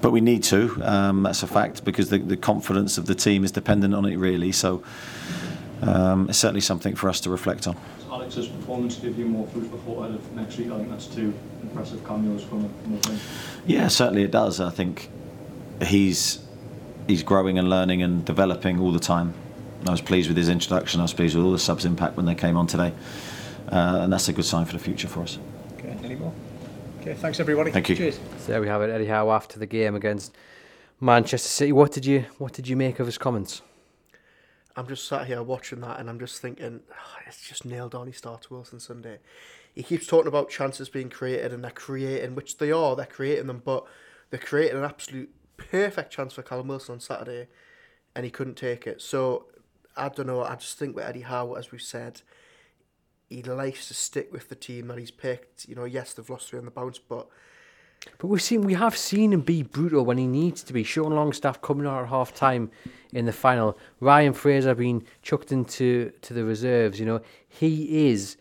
[0.00, 0.78] But we need to.
[0.82, 4.16] Um, that's a fact because the, the confidence of the team is dependent on it,
[4.16, 4.52] really.
[4.52, 4.82] So
[5.82, 7.76] um, it's certainly something for us to reflect on.
[8.26, 10.70] Does Alex's performance give you more food for thought ahead of next week?
[10.70, 13.20] I think that's two impressive cameos from a, from a bench.
[13.66, 14.60] Yeah, certainly it does.
[14.60, 15.10] I think
[15.80, 16.40] he's
[17.06, 19.32] he's growing and learning and developing all the time.
[19.86, 21.00] I was pleased with his introduction.
[21.00, 22.92] I was pleased with all the subs impact when they came on today,
[23.70, 25.38] uh, and that's a good sign for the future for us.
[25.74, 26.32] Okay, any more?
[27.02, 27.70] Okay, thanks everybody.
[27.70, 27.96] Thank you.
[27.96, 28.18] Cheers.
[28.38, 30.34] So there we have it, Eddie Howe, after the game against
[31.00, 31.70] Manchester City.
[31.70, 33.62] What did you what did you make of his comments?
[34.76, 38.06] I'm just sat here watching that and I'm just thinking, "Ah, it's just nailed on.
[38.06, 39.18] He starts Wilson Sunday.
[39.74, 43.46] He keeps talking about chances being created and they're creating, which they are, they're creating
[43.46, 43.84] them, but
[44.30, 47.48] they're creating an absolute perfect chance for Callum Wilson on Saturday
[48.14, 49.00] and he couldn't take it.
[49.00, 49.46] So
[49.96, 50.42] I don't know.
[50.42, 52.20] I just think with Eddie Howe, as we've said,
[53.28, 55.66] he likes to stick with the team that he's picked.
[55.66, 57.28] You know, yes, they've lost three on the bounce, but
[58.18, 60.82] But we've seen we have seen him be brutal when he needs to be.
[60.82, 62.70] Sean Longstaff coming out at half time
[63.12, 63.78] in the final.
[64.00, 66.98] Ryan Fraser being chucked into to the reserves.
[66.98, 68.36] You know he is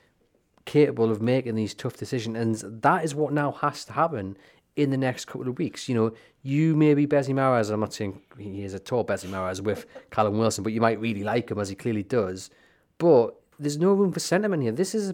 [0.66, 4.38] capable of making these tough decisions, and that is what now has to happen
[4.76, 5.88] in the next couple of weeks.
[5.88, 7.72] You know, you may be Bezzy Maraz.
[7.72, 11.00] I'm not saying he is a tall Bezzy Maraz with Callum Wilson, but you might
[11.00, 12.50] really like him as he clearly does.
[12.98, 14.72] But there's no room for sentiment here.
[14.72, 15.14] This is,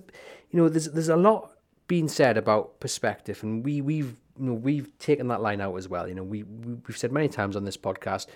[0.50, 1.52] you know, there's there's a lot
[1.88, 5.88] being said about perspective, and we we've you know we've taken that line out as
[5.88, 6.08] well.
[6.08, 8.28] You know, we we- we've said many times on this podcast.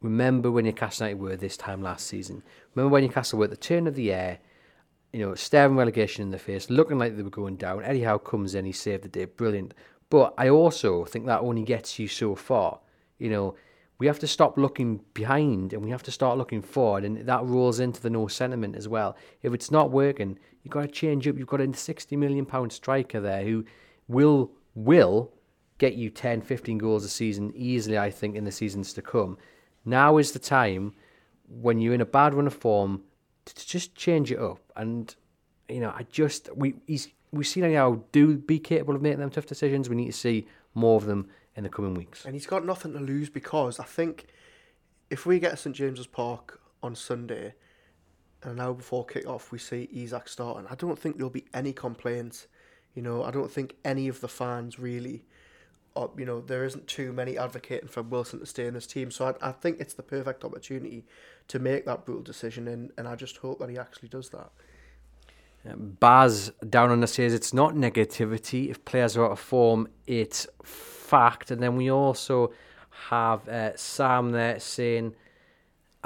[0.00, 2.42] Remember when Newcastle United were this time last season.
[2.74, 4.38] Remember when Newcastle were at the turn of the air,
[5.12, 7.82] you know, staring relegation in the face, looking like they were going down.
[7.82, 9.74] Eddie Howe comes in, he saved the day, brilliant.
[10.10, 12.80] But I also think that only gets you so far.
[13.18, 13.54] You know,
[13.98, 17.44] we have to stop looking behind and we have to start looking forward, and that
[17.44, 19.16] rolls into the no sentiment as well.
[19.42, 21.36] If it's not working, you've got to change up.
[21.36, 23.64] You've got a 60 million pound striker there who
[24.06, 24.52] will
[24.84, 25.32] will
[25.78, 29.38] get you 10, 15 goals a season easily, I think, in the seasons to come.
[29.84, 30.92] Now is the time
[31.48, 33.02] when you're in a bad run of form
[33.44, 34.60] to, just change it up.
[34.76, 35.14] And,
[35.68, 39.30] you know, I just, we he's, we've seen how do be capable of making them
[39.30, 39.88] tough decisions.
[39.88, 42.24] We need to see more of them in the coming weeks.
[42.24, 44.26] and he's got nothing to lose because I think
[45.10, 47.54] if we get St James's Park on Sunday
[48.42, 51.46] and an hour before kick off we see Isak starting, I don't think there'll be
[51.54, 52.46] any complaints.
[52.94, 55.24] You know, I don't think any of the fans really,
[55.94, 59.10] or, you know, there isn't too many advocating for Wilson to stay in this team.
[59.10, 61.04] So I, I think it's the perfect opportunity
[61.48, 64.50] to make that brutal decision, and, and I just hope that he actually does that.
[65.76, 68.70] Baz down on us says it's not negativity.
[68.70, 71.50] If players are out of form, it's fact.
[71.50, 72.52] And then we also
[73.08, 75.14] have uh, Sam there saying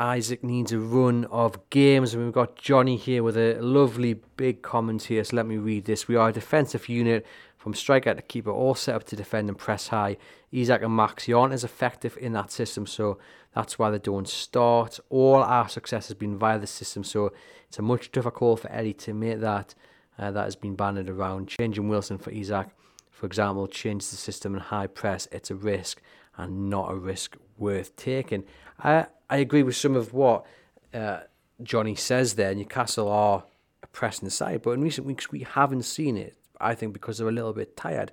[0.02, 2.12] Isak needs a run of games.
[2.12, 5.22] And we've got Johnny here with a lovely big comment here.
[5.22, 6.08] So let me read this.
[6.08, 7.24] We are a defensive unit
[7.56, 10.16] from striker to keeper, all set up to defend and press high.
[10.50, 13.18] Isak and Maxi aren't as effective in that system, so
[13.54, 14.98] that's why they don't start.
[15.10, 17.32] All our success has been via the system, so
[17.68, 19.76] it's a much tougher call for Eddie to make that.
[20.18, 21.48] Uh, that has been banded around.
[21.48, 22.70] Changing Wilson for Isak,
[23.10, 25.28] for example, changes the system and high press.
[25.30, 26.02] It's a risk
[26.36, 28.42] and not a risk worth taking.
[28.80, 30.44] I I agree with some of what
[30.92, 31.20] uh,
[31.62, 32.54] Johnny says there.
[32.54, 33.44] Newcastle are
[33.82, 34.60] a pressing side.
[34.60, 36.36] But in recent weeks, we haven't seen it.
[36.60, 38.12] I think because they're a little bit tired,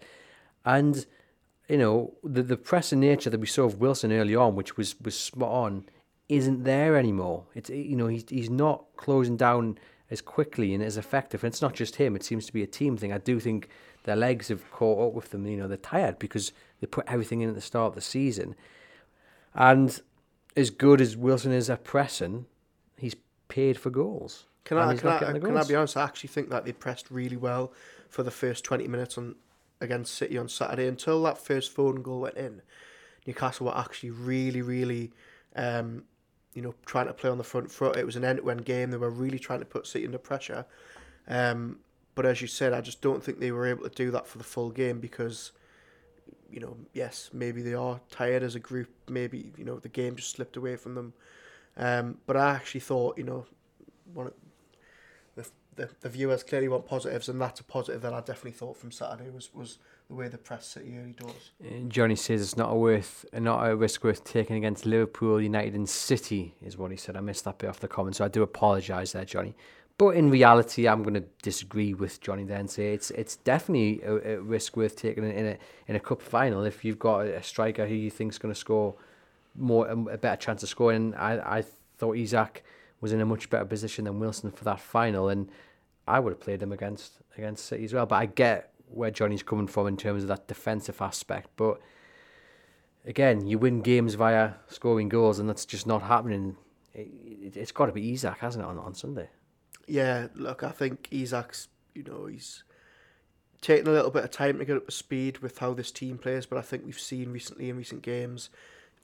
[0.63, 1.05] and
[1.67, 4.95] you know the the pressing nature that we saw of Wilson early on, which was
[5.01, 5.89] was spot on,
[6.29, 7.43] isn't there anymore.
[7.53, 9.77] It's you know he's he's not closing down
[10.09, 11.43] as quickly and as effective.
[11.43, 13.11] And it's not just him; it seems to be a team thing.
[13.11, 13.67] I do think
[14.05, 15.45] their legs have caught up with them.
[15.45, 18.55] You know they're tired because they put everything in at the start of the season,
[19.53, 20.01] and
[20.55, 22.45] as good as Wilson is at pressing,
[22.97, 23.15] he's
[23.47, 24.45] paid for goals.
[24.65, 25.97] Can I can I, can I be honest?
[25.97, 27.73] I actually think that they pressed really well
[28.09, 29.35] for the first twenty minutes on
[29.81, 32.61] against City on Saturday until that first phone goal went in.
[33.25, 35.11] Newcastle were actually really, really,
[35.55, 36.03] um,
[36.53, 37.95] you know, trying to play on the front foot.
[37.95, 38.91] It was an end-to-end game.
[38.91, 40.65] They were really trying to put City under pressure.
[41.27, 41.79] Um,
[42.15, 44.37] but as you said, I just don't think they were able to do that for
[44.37, 45.51] the full game because,
[46.51, 48.89] you know, yes, maybe they are tired as a group.
[49.07, 51.13] Maybe you know the game just slipped away from them.
[51.77, 53.45] Um, but I actually thought, you know,
[54.13, 54.33] one of
[55.35, 58.77] the, the the viewers clearly want positives, and that's a positive that I definitely thought
[58.77, 59.77] from Saturday was was
[60.09, 61.51] the way the press City early doors.
[61.87, 65.87] Johnny says it's not a worth, not a risk worth taking against Liverpool, United, and
[65.87, 67.15] City, is what he said.
[67.15, 69.55] I missed that bit off the comment, so I do apologise there, Johnny.
[69.99, 74.01] But in reality, I'm going to disagree with Johnny there and say it's it's definitely
[74.01, 75.57] a, a risk worth taking in a
[75.89, 78.95] in a cup final if you've got a striker who you think's going to score
[79.55, 81.13] more um, a better chance of scoring.
[81.15, 81.63] I I
[81.97, 82.63] thought Isak
[83.01, 85.49] was in a much better position than Wilson for that final, and
[86.07, 88.05] I would have played him against against City as well.
[88.05, 91.49] But I get where Johnny's coming from in terms of that defensive aspect.
[91.57, 91.81] But
[93.05, 96.55] again, you win games via scoring goals, and that's just not happening.
[96.93, 97.09] It,
[97.43, 99.27] it, it's got to be Isak, hasn't it, on, on Sunday?
[99.89, 102.63] Yeah, look, I think Isak's, you know, he's
[103.59, 106.19] taking a little bit of time to get up to speed with how this team
[106.19, 108.51] plays, but I think we've seen recently in recent games,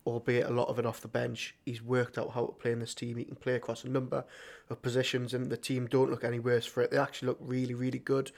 [0.06, 2.80] albeit a lot of it off the bench, he's worked out how to play in
[2.80, 3.17] this team.
[3.17, 4.26] He can play across a number
[4.69, 6.91] of positions, and the team don't look any worse for it.
[6.91, 8.32] They actually look really, really good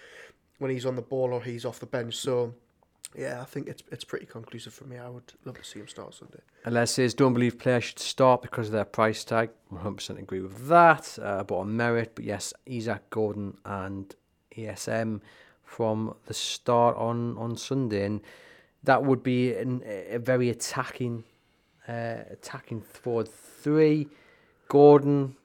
[0.57, 2.15] when he's on the ball or he's off the bench.
[2.15, 2.53] So,
[3.15, 4.97] yeah, I think it's it's pretty conclusive for me.
[4.97, 6.39] I would love to see him start Sunday.
[6.65, 9.49] Unless says don't believe players should start because of their price tag.
[9.73, 11.17] 100% agree with that.
[11.21, 14.13] Uh, but on merit, but yes, Isak Gordon and
[14.55, 15.21] ESM
[15.63, 18.21] from the start on on Sunday, and
[18.83, 21.23] that would be an, a very attacking,
[21.87, 24.07] uh, attacking forward three.
[24.67, 25.35] Gordon,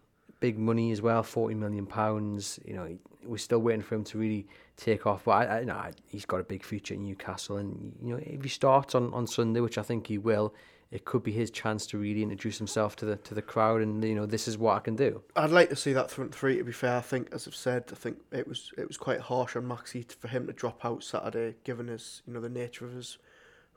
[0.40, 2.58] big money as well, forty million pounds.
[2.64, 4.46] You know, we're still waiting for him to really
[4.76, 5.24] take off.
[5.24, 8.42] But I, I, know, he's got a big future in Newcastle, and you know, if
[8.42, 10.54] he starts on, on Sunday, which I think he will,
[10.90, 14.04] it could be his chance to really introduce himself to the to the crowd, and
[14.04, 15.22] you know, this is what I can do.
[15.36, 16.58] I'd like to see that front three.
[16.58, 19.20] To be fair, I think, as I've said, I think it was it was quite
[19.20, 22.84] harsh on Maxi for him to drop out Saturday, given his you know the nature
[22.84, 23.18] of his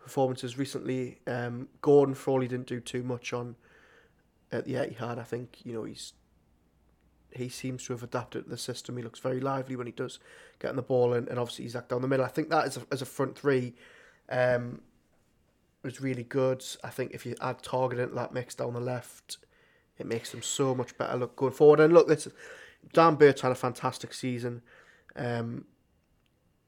[0.02, 1.20] performances recently.
[1.26, 3.56] Um, Gordon, he didn't do too much on
[4.52, 6.14] at the Etihad, I think you know he's
[7.38, 8.98] he seems to have adapted to the system.
[8.98, 10.20] He looks very lively when he does
[10.60, 12.26] getting the ball in, and obviously he's act down the middle.
[12.26, 13.74] I think that as a, as a front three,
[14.30, 14.82] um,
[15.84, 16.66] was really good.
[16.84, 19.38] I think if you add Targett into that mix down the left,
[19.98, 21.80] it makes them so much better look going forward.
[21.80, 22.28] And look, this
[22.92, 24.62] Dan Burn's had a fantastic season.
[25.16, 25.66] Um,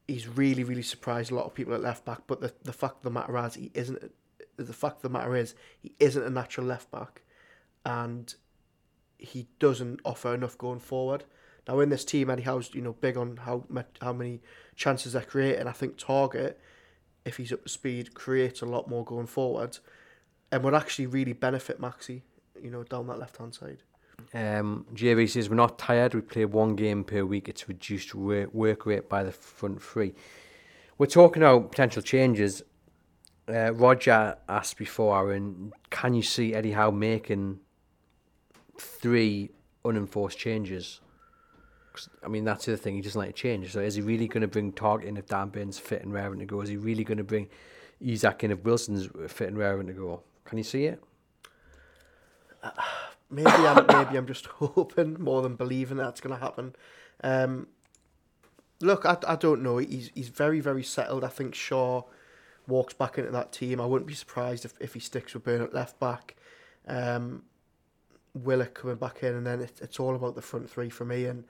[0.07, 2.21] he's really, really surprised a lot of people at left back.
[2.27, 4.11] But the, the fact of the matter is, he isn't.
[4.55, 7.21] The fact of the matter is, he isn't a natural left back,
[7.85, 8.33] and
[9.17, 11.23] he doesn't offer enough going forward.
[11.67, 13.65] Now in this team, Eddie Howe's you know big on how
[14.01, 14.41] how many
[14.75, 15.67] chances they're creating.
[15.67, 16.55] I think Targett,
[17.25, 19.77] if he's up to speed, creates a lot more going forward,
[20.51, 22.21] and would actually really benefit Maxi,
[22.61, 23.83] you know, down that left hand side.
[24.33, 26.15] Um, JV says we're not tired.
[26.15, 27.49] We play one game per week.
[27.49, 30.13] It's reduced work, work rate by the front three.
[30.97, 32.63] We're talking about potential changes.
[33.47, 37.59] Uh, Roger asked before, Aaron, can you see Eddie Howe making
[38.79, 39.51] three
[39.85, 41.01] unenforced changes.
[42.23, 42.95] I mean, that's the thing.
[42.95, 43.71] He doesn't like to change.
[43.71, 46.39] So is he really going to bring Targett in if Dan Burn's fit and raring
[46.39, 46.61] to go?
[46.61, 47.49] Is he really going to bring
[47.99, 50.21] Isak in if Wilson's fit and raring to go?
[50.45, 51.03] Can you see it?
[53.29, 56.73] Maybe I'm maybe I'm just hoping more than believing that's going to happen.
[57.21, 57.67] Um,
[58.79, 59.79] look, I, I don't know.
[59.79, 61.25] He's he's very very settled.
[61.25, 62.03] I think Shaw
[62.67, 63.81] walks back into that team.
[63.81, 66.37] I wouldn't be surprised if, if he sticks with Burn at left back.
[66.87, 67.43] Um,
[68.43, 71.25] Willock coming back in, and then it, it's all about the front three for me.
[71.25, 71.43] And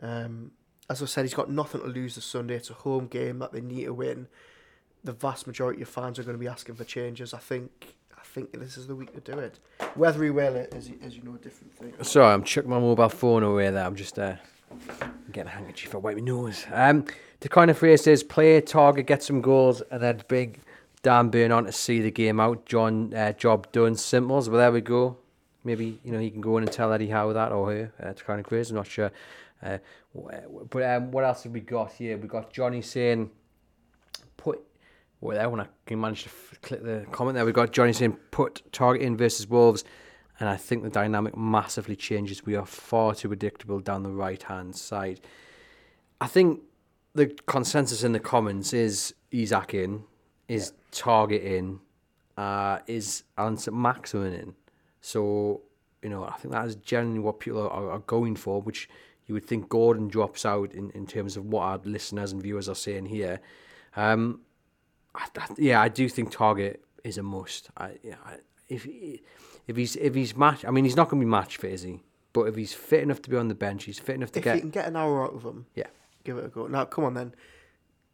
[0.00, 0.52] um,
[0.90, 2.54] as I said, he's got nothing to lose this Sunday.
[2.54, 4.28] It's a home game that they need to win.
[5.04, 7.34] The vast majority of fans are going to be asking for changes.
[7.34, 9.58] I think I think this is the week to do it.
[9.94, 11.92] Whether he will it is, you know a different thing.
[12.02, 13.84] Sorry, I'm chucking my mobile phone away there.
[13.84, 14.36] I'm just uh,
[15.32, 16.64] getting a handkerchief for wipe my nose.
[16.72, 17.04] Um,
[17.40, 20.60] the kind of phrase is play, target, get some goals, and then big
[21.02, 22.64] Dan Burn on to see the game out.
[22.64, 23.96] John, uh, job done.
[23.96, 24.48] Simples.
[24.48, 25.16] Well, there we go.
[25.64, 28.12] Maybe you know he can go in and tell Eddie Howe that or her uh,
[28.12, 28.70] to kind of quiz.
[28.70, 29.12] I'm not sure.
[29.62, 29.78] Uh,
[30.70, 32.16] but um, what else have we got here?
[32.16, 33.30] We got Johnny saying,
[34.36, 34.60] "Put."
[35.20, 37.92] Well, there when I can manage to f- click the comment there, we got Johnny
[37.92, 39.84] saying, "Put Targett in versus Wolves,"
[40.40, 42.44] and I think the dynamic massively changes.
[42.44, 45.20] We are far too predictable down the right hand side.
[46.20, 46.60] I think
[47.14, 50.04] the consensus in the comments is Isak in,
[50.48, 51.80] is Targett in,
[52.36, 53.76] uh, is Allan St.
[53.76, 54.54] Maximin in.
[55.02, 55.60] So,
[56.00, 58.88] you know, I think that is generally what people are, are going for, which
[59.26, 62.68] you would think Gordon drops out in, in terms of what our listeners and viewers
[62.68, 63.40] are saying here.
[63.96, 64.40] Um,
[65.14, 67.68] I, I, yeah, I do think Targett is a must.
[67.76, 68.36] I, yeah, I,
[68.68, 68.86] if
[69.66, 71.82] if he's if he's match, I mean, he's not going to be match fit, is
[71.82, 72.00] he?
[72.32, 74.44] But if he's fit enough to be on the bench, he's fit enough to If
[74.44, 74.50] get.
[74.52, 75.88] If you can get an hour out of him, Yeah,
[76.24, 76.66] give it a go.
[76.66, 77.34] Now, come on then.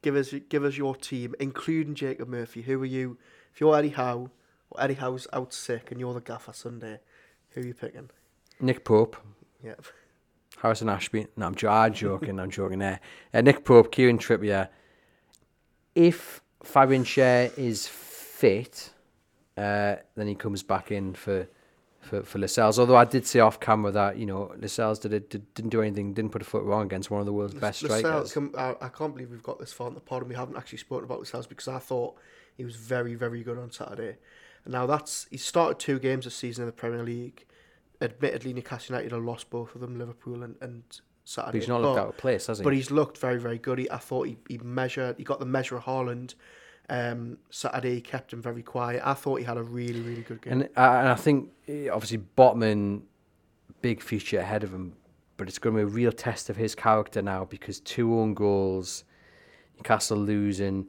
[0.02, 2.62] Give us give us your team, including Jacob Murphy.
[2.62, 3.18] Who are you?
[3.52, 4.30] If you're Eddie Howe,
[4.78, 7.00] Eddie Howe's out sick and you're the gaffer Sunday,
[7.50, 8.10] who are you picking?
[8.60, 9.16] Nick Pope,
[9.64, 9.74] Yeah.
[10.60, 11.26] Harrison Ashby.
[11.36, 12.40] No, I'm, jo- I'm joking.
[12.40, 12.98] I'm joking there.
[13.32, 14.68] Uh, Nick Pope, Kieran Trippier.
[15.94, 18.92] If Fabian Schär is fit,
[19.56, 21.46] uh, then he comes back in for
[22.00, 22.78] for for Lascelles.
[22.78, 25.82] Although I did say off camera that you know Lascelles did, it, did didn't do
[25.82, 28.32] anything, didn't put a foot wrong against one of the world's best Lascelles, strikers.
[28.32, 30.56] come- I, I can't believe we've got this far in the pod and we haven't
[30.56, 32.16] actually spoken about Lascelles because I thought
[32.56, 34.16] he was very, very good on Saturday.
[34.66, 37.46] Now that's he started two games this season in the Premier League.
[38.00, 40.82] Admittedly, Newcastle United have lost both of them, Liverpool and, and
[41.24, 41.52] Saturday.
[41.52, 42.64] But he's not looked out of place, has he?
[42.64, 43.78] But he's looked very, very good.
[43.78, 46.34] He, I thought he, he measured, he got the measure of Haaland.
[46.88, 49.02] Um, Saturday he kept him very quiet.
[49.04, 50.52] I thought he had a really, really good game.
[50.54, 53.02] And, uh, and I think eh, obviously Botman,
[53.82, 54.94] big future ahead of him,
[55.36, 58.32] but it's going to be a real test of his character now because two own
[58.32, 59.04] goals,
[59.76, 60.88] Newcastle losing.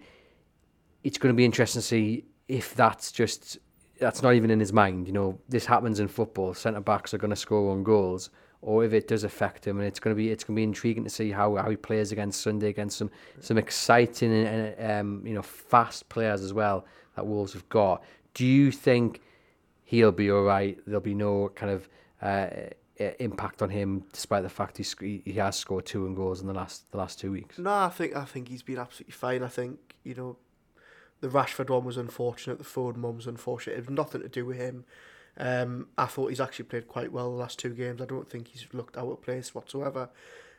[1.03, 3.59] It's going to be interesting to see if that's just
[3.99, 5.07] that's not even in his mind.
[5.07, 6.53] You know, this happens in football.
[6.53, 8.31] Centre backs are going to score on goals,
[8.61, 10.63] or if it does affect him, and it's going to be it's going to be
[10.63, 14.91] intriguing to see how, how he plays against Sunday against some some exciting and, and
[14.91, 16.85] um, you know fast players as well
[17.15, 18.03] that Wolves have got.
[18.33, 19.21] Do you think
[19.85, 20.77] he'll be all right?
[20.85, 21.89] There'll be no kind of
[22.21, 22.47] uh,
[22.99, 26.47] uh, impact on him, despite the fact he's, he he has scored two goals in
[26.47, 27.59] the last the last two weeks.
[27.59, 29.43] No, I think I think he's been absolutely fine.
[29.43, 30.37] I think you know,
[31.21, 32.57] the Rashford one was unfortunate.
[32.57, 33.77] The Foden one was unfortunate.
[33.77, 34.85] It was nothing to do with him.
[35.37, 38.01] Um, I thought he's actually played quite well the last two games.
[38.01, 40.09] I don't think he's looked out of place whatsoever.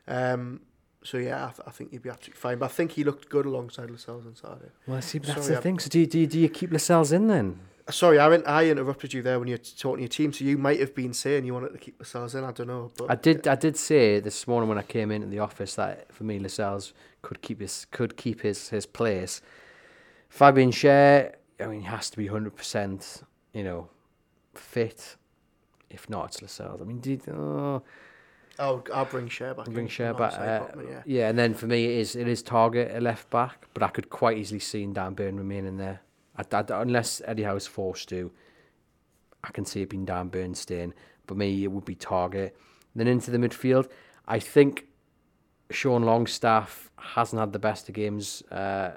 [0.09, 0.61] Um,
[1.03, 2.59] so yeah, I, th- I think he'd be absolutely fine.
[2.59, 4.71] But I think he looked good alongside Lascelles on Saturday.
[4.87, 5.79] Well, see, that's Sorry, the I'm- thing.
[5.79, 7.61] So do you, do you, do you keep Lascelles in then?
[7.91, 10.33] Sorry, I, I interrupted you there when you were talking to your team.
[10.33, 12.45] So you might have been saying you wanted to keep Lascelles in.
[12.45, 13.49] I don't know, but I did.
[13.49, 16.93] I did say this morning when I came into the office that for me, Lascelles
[17.23, 19.41] could keep his could keep his his place.
[20.31, 23.23] Fabian Schär, I mean, he has to be hundred percent,
[23.53, 23.89] you know,
[24.55, 25.17] fit.
[25.91, 26.81] If not, it's Lascelles.
[26.81, 27.83] I mean, did oh,
[28.59, 29.67] I'll, I'll bring Schär back.
[29.67, 30.35] bring in Schär back?
[30.35, 31.03] Uh, Botman, yeah.
[31.05, 33.89] yeah, and then for me, it is it is Targett a left back, but I
[33.89, 36.01] could quite easily see Dan Burn remaining there.
[36.37, 38.31] I, I, unless Eddie Howe's forced to,
[39.43, 40.95] I can see it being Dan Burn staying.
[41.27, 42.53] But me, it would be Targett.
[42.95, 43.89] Then into the midfield,
[44.27, 44.87] I think
[45.71, 48.93] Sean Longstaff hasn't had the best of games uh,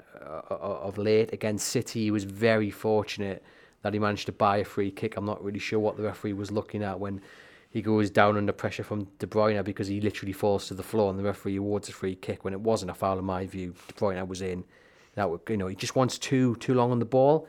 [0.50, 1.32] of late.
[1.32, 3.42] Against City, he was very fortunate
[3.82, 5.16] that he managed to buy a free kick.
[5.16, 7.20] I'm not really sure what the referee was looking at when
[7.70, 11.10] he goes down under pressure from De Bruyne because he literally falls to the floor
[11.10, 13.74] and the referee awards a free kick when it wasn't a foul in my view.
[13.88, 14.64] De Bruyne was in.
[15.16, 17.48] That you know, he just wants too too long on the ball.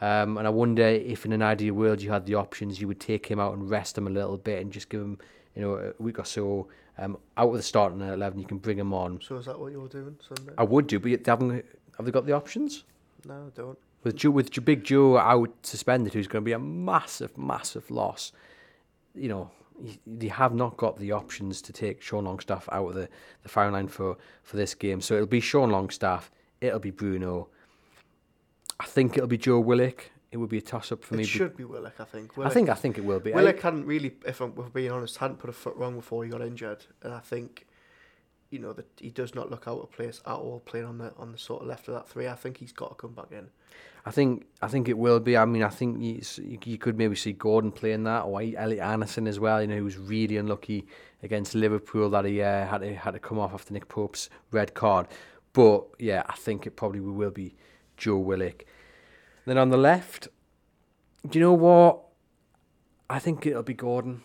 [0.00, 3.00] Um, and I wonder if in an ideal world you had the options, you would
[3.00, 5.18] take him out and rest him a little bit and just give him,
[5.54, 6.68] you know, a week or so
[6.98, 8.38] um, out of the starting eleven.
[8.38, 9.20] You can bring him on.
[9.22, 10.52] So is that what you're doing Sunday?
[10.58, 11.64] I would do, but they haven't.
[11.96, 12.84] Have they got the options?
[13.26, 13.78] No, I don't.
[14.02, 18.32] With Joe, with Big Joe out suspended, who's going to be a massive, massive loss.
[19.14, 19.50] You know,
[20.06, 23.08] they have not got the options to take Sean Longstaff out of the,
[23.42, 25.00] the firing line for, for this game.
[25.00, 26.30] So it'll be Sean Longstaff,
[26.60, 27.48] it'll be Bruno.
[28.78, 30.10] I think it'll be Joe Willock.
[30.34, 31.22] It would be a toss up for It me.
[31.22, 32.36] It should be Willock, I think.
[32.36, 33.30] I think I think it will be.
[33.30, 36.30] Willock hadn't really, if I'm if being honest, hadn't put a foot wrong before he
[36.30, 37.68] got injured, and I think,
[38.50, 41.14] you know, that he does not look out of place at all playing on the
[41.18, 42.26] on the sort of left of that three.
[42.26, 43.46] I think he's got to come back in.
[44.04, 45.36] I think I think it will be.
[45.36, 48.80] I mean, I think you, you, you could maybe see Gordon playing that, or Elliot
[48.80, 49.60] Anderson as well.
[49.60, 50.88] You know, he was really unlucky
[51.22, 54.74] against Liverpool that he uh, had to had to come off after Nick Pope's red
[54.74, 55.06] card.
[55.52, 57.54] But yeah, I think it probably will be
[57.96, 58.64] Joe Willock.
[59.46, 60.28] Then on the left,
[61.28, 62.00] do you know what?
[63.08, 64.22] I think it'll be Gordon.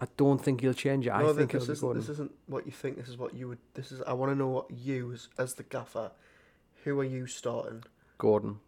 [0.00, 1.12] I don't think he'll change it.
[1.12, 2.00] I think this it'll be isn't Gordon.
[2.02, 2.96] this isn't what you think.
[2.96, 3.58] This is what you would.
[3.74, 4.02] This is.
[4.02, 6.12] I want to know what you as, as the gaffer.
[6.84, 7.84] Who are you starting?
[8.18, 8.60] Gordon.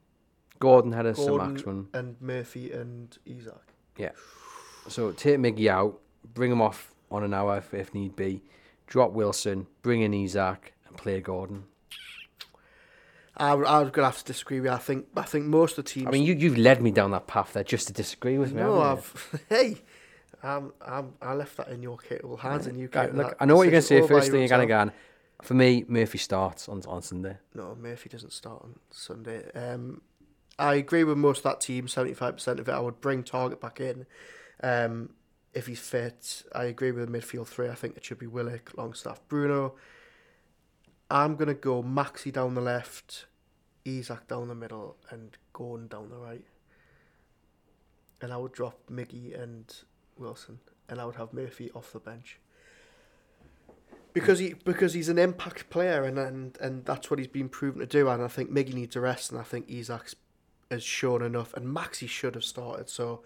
[0.58, 1.88] Gordon had a Maximin.
[1.92, 3.74] and Murphy and Isak.
[3.96, 4.10] Yeah.
[4.88, 6.00] So take Miggy out,
[6.34, 8.42] bring him off on an hour if, if need be,
[8.86, 11.64] drop Wilson, bring in Isak, and play Gordon.
[13.38, 14.74] I, I'm gonna have to disagree with you.
[14.74, 16.06] I think I think most of the teams.
[16.08, 18.62] I mean, you you've led me down that path there just to disagree with me.
[18.62, 18.80] no.
[18.80, 19.78] I've hey,
[20.42, 23.56] I'm, I'm, I left that in your capable hands, and you Right, look, I know
[23.56, 24.06] what you're going to say.
[24.06, 24.84] First thing you're going to go.
[24.86, 24.92] go.
[25.42, 27.36] For me, Murphy starts on on Sunday.
[27.54, 29.50] No, Murphy doesn't start on Sunday.
[29.52, 30.02] Um,
[30.58, 31.86] I agree with most of that team.
[31.86, 34.06] Seventy-five percent of it, I would bring Targett back in.
[34.62, 35.10] Um,
[35.54, 37.68] if he's fit, I agree with the midfield three.
[37.68, 39.74] I think it should be Willock, Longstaff, Bruno.
[41.10, 43.26] I'm gonna go Maxi down the left,
[43.84, 46.44] Isak down the middle, and Gordon down the right.
[48.20, 49.74] And I would drop Miggy and
[50.18, 52.38] Wilson, and I would have Murphy off the bench.
[54.12, 57.80] Because he because he's an impact player and, and and that's what he's been proven
[57.80, 60.16] to do and I think Miggy needs a rest and I think Isak's
[60.70, 63.22] has shown enough and Maxi should have started so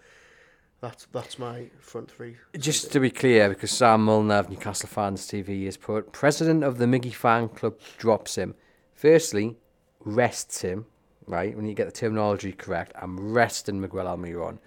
[0.83, 2.35] that's that's my front three.
[2.57, 6.77] Just to be clear, because Sam Mulner of Newcastle Fans TV has put, President of
[6.77, 8.53] the Miggy Fan Club drops him.
[8.93, 9.55] Firstly,
[10.01, 10.85] rests him,
[11.25, 11.55] right?
[11.55, 14.59] When you get the terminology correct, I'm resting Miguel Almiron.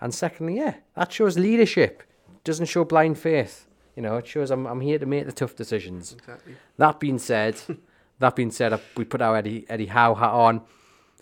[0.00, 2.04] And secondly, yeah, that shows leadership.
[2.44, 3.66] Doesn't show blind faith.
[3.96, 6.12] You know, it shows I'm, I'm here to make the tough decisions.
[6.12, 6.54] Exactly.
[6.76, 7.60] That being said,
[8.20, 10.60] that being said, we put our Eddie Eddie Howe hat on.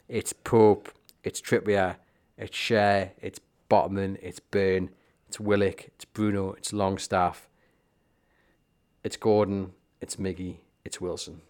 [0.07, 0.91] It's Pope,
[1.23, 1.97] it's Trippier,
[2.37, 3.39] it's Schär, it's
[3.69, 4.91] Botman, it's Burn,
[5.29, 7.49] it's Willock, it's Bruno, it's Longstaff,
[9.03, 11.41] it's Gordon, it's Miggy, it's Wilson.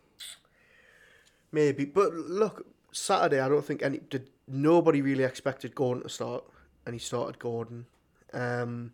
[1.53, 6.45] Maybe, but look, Saturday I don't think any did nobody really expected Gordon to start,
[6.87, 7.87] and he started Gordon.
[8.33, 8.93] Um,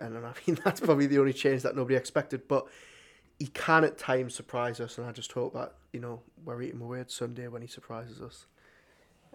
[0.00, 2.66] and I mean that's probably the only change that nobody expected, but
[3.38, 6.78] he can at times surprise us, and I just hope that you know we're eating
[6.78, 8.46] my words Sunday when he surprises us.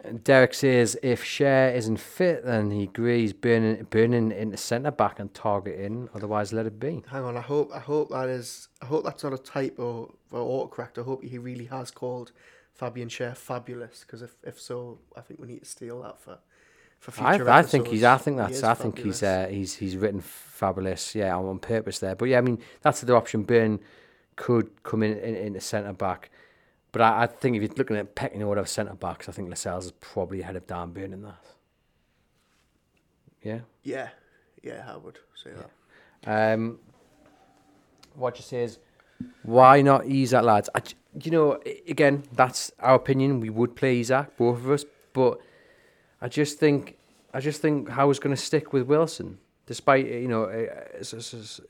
[0.03, 5.19] And Derek says if Schär isn't fit, then he agrees burning burning into centre back
[5.19, 6.07] and targeting.
[6.13, 7.03] Otherwise, let it be.
[7.09, 10.69] Hang on, I hope I hope that is I hope that's not a typo or
[10.69, 10.99] autocorrect.
[10.99, 12.31] I hope he really has called
[12.73, 16.37] Fabian Schär fabulous because if, if so, I think we need to steal that for
[16.99, 18.03] for future I, I think he's.
[18.03, 18.63] I think that's.
[18.63, 19.23] I think he's.
[19.23, 19.75] Uh, he's.
[19.75, 21.15] He's written fabulous.
[21.15, 22.15] Yeah, on, purpose there.
[22.15, 23.43] But yeah, I mean that's the option.
[23.43, 23.79] Burn
[24.35, 26.29] could come in in, in centre back,
[26.97, 29.49] but I, I think if you're looking at pecking order of centre backs, I think
[29.49, 31.43] Lascelles is probably ahead of Dan Burn in that.
[33.43, 33.59] Yeah.
[33.83, 34.09] yeah,
[34.63, 35.51] yeah, I would say
[36.23, 36.53] that.
[36.53, 36.79] Um,
[38.15, 38.79] what you say is,
[39.43, 40.69] why not Isak, lads?
[40.73, 40.81] I,
[41.23, 43.41] you know, again, that's our opinion.
[43.41, 44.83] We would play Isak, both of us,
[45.13, 45.39] but
[46.19, 46.97] I just think,
[47.31, 49.37] I just think Howe's going to stick with Wilson,
[49.67, 51.61] despite you know, uh, s- s- s-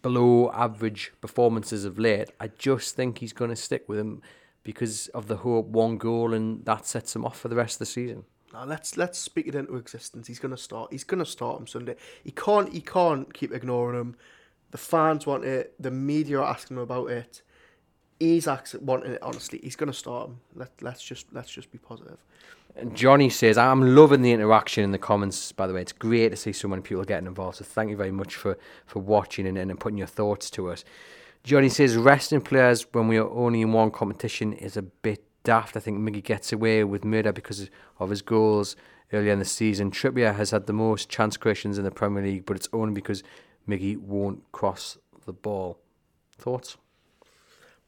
[0.00, 2.30] below average performances of late.
[2.40, 4.22] I just think he's going to stick with him
[4.66, 7.78] because of the hope one goal and that sets him off for the rest of
[7.78, 8.24] the season.
[8.52, 10.26] Now let's let's speak it into existence.
[10.26, 10.90] He's gonna start.
[10.90, 11.94] He's gonna start on Sunday.
[12.24, 12.72] He can't.
[12.72, 14.16] He can't keep ignoring him.
[14.72, 15.80] The fans want it.
[15.80, 17.42] The media are asking him about it.
[18.18, 19.22] Isak's wanting it.
[19.22, 20.40] Honestly, he's gonna start him.
[20.56, 22.18] Let let's just let's just be positive.
[22.74, 25.80] And Johnny says, I'm loving the interaction in the comments, by the way.
[25.80, 27.58] It's great to see so many people getting involved.
[27.58, 30.84] So thank you very much for, for watching and, and putting your thoughts to us.
[31.46, 35.76] Johnny says, resting players when we are only in one competition is a bit daft.
[35.76, 37.70] I think Miggy gets away with murder because
[38.00, 38.74] of his goals
[39.12, 39.92] earlier in the season.
[39.92, 43.22] Trippier has had the most chance creations in the Premier League, but it's only because
[43.68, 45.78] Miggy won't cross the ball.
[46.36, 46.78] Thoughts?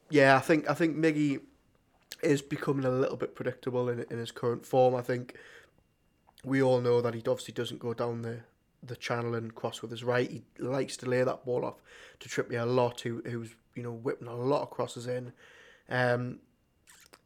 [0.08, 1.40] Yeah, I think I think Miggy
[2.22, 4.94] is becoming a little bit predictable in in his current form.
[4.94, 5.34] I think
[6.44, 8.38] we all know that he obviously doesn't go down the
[8.82, 10.30] the channel and cross with his right.
[10.30, 11.82] He likes to lay that ball off
[12.20, 15.32] to Trippier a lot, who who's you know whipping a lot of crosses in.
[15.88, 16.40] Um,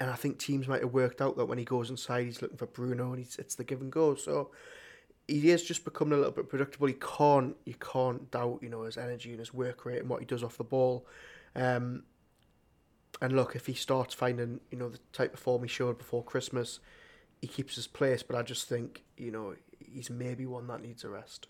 [0.00, 2.56] and I think teams might have worked out that when he goes inside, he's looking
[2.56, 4.14] for Bruno, and he's, it's the give and go.
[4.14, 4.50] So
[5.28, 6.88] he is just becoming a little bit predictable.
[6.88, 10.20] He can't you can't doubt you know his energy and his work rate and what
[10.20, 11.06] he does off the ball.
[11.54, 12.04] Um,
[13.20, 16.24] and look, if he starts finding you know the type of form he showed before
[16.24, 16.80] Christmas,
[17.40, 18.22] he keeps his place.
[18.22, 19.54] But I just think you know
[19.90, 21.48] he's maybe one that needs a rest.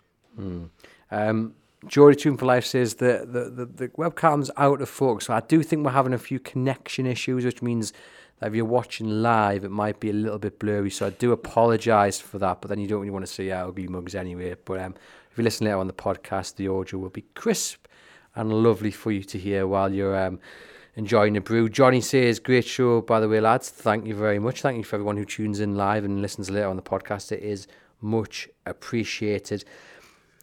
[1.11, 1.53] Um,
[1.85, 5.25] Geordie Tune for Life says that the, the, the webcam's out of focus.
[5.25, 7.93] So I do think we're having a few connection issues, which means
[8.39, 10.89] that if you're watching live, it might be a little bit blurry.
[10.89, 12.61] So I do apologise for that.
[12.61, 14.55] But then you don't really want to see our ugly mugs anyway.
[14.63, 14.95] But um,
[15.31, 17.87] if you listen later on the podcast, the audio will be crisp
[18.35, 20.39] and lovely for you to hear while you're um,
[20.95, 21.69] enjoying the brew.
[21.69, 23.69] Johnny says, great show, by the way, lads.
[23.69, 24.61] Thank you very much.
[24.61, 27.31] Thank you for everyone who tunes in live and listens later on the podcast.
[27.31, 27.67] It is
[28.03, 29.65] much appreciated.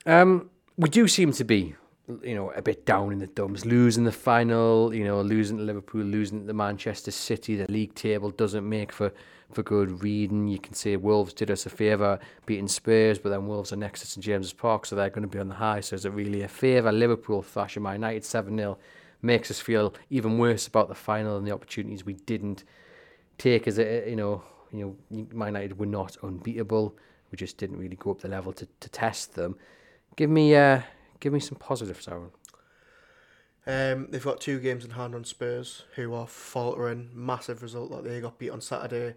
[0.07, 1.75] Um, we do seem to be
[2.23, 5.63] you know, a bit down in the dumps, losing the final, you know, losing to
[5.63, 7.57] Liverpool, losing to Manchester City.
[7.57, 9.13] The league table doesn't make for,
[9.53, 10.49] for good reading.
[10.49, 14.01] You can say Wolves did us a favour beating Spurs, but then Wolves are next
[14.01, 15.81] to St James's Park, so they're going to be on the high.
[15.81, 16.93] So is it really a favour?
[16.93, 18.79] Liverpool thrashing Man United 7 0
[19.23, 22.65] makes us feel even worse about the final and the opportunities we didn't
[23.39, 24.43] take as a, you know,
[24.73, 26.97] you know, Man United were not unbeatable.
[27.31, 29.57] We just didn't really go up the level to, to test them.
[30.17, 30.83] Give me uh,
[31.21, 32.31] give me some positives, Aaron.
[33.67, 37.11] Um, they've got two games in hand on Spurs, who are faltering.
[37.15, 39.15] Massive result that they got beat on Saturday.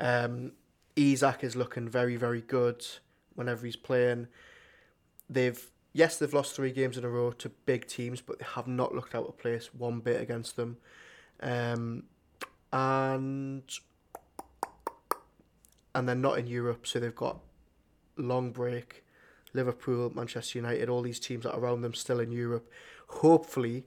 [0.00, 0.52] Um,
[0.96, 2.84] Isak is looking very, very good
[3.34, 4.28] whenever he's playing.
[5.30, 8.66] They've yes, they've lost three games in a row to big teams, but they have
[8.66, 10.78] not looked out of place one bit against them.
[11.40, 12.04] Um,
[12.72, 13.62] and
[15.94, 17.38] and they're not in Europe, so they've got
[18.16, 19.04] long break.
[19.54, 22.70] Liverpool, Manchester United, all these teams that are around them still in Europe.
[23.08, 23.84] Hopefully,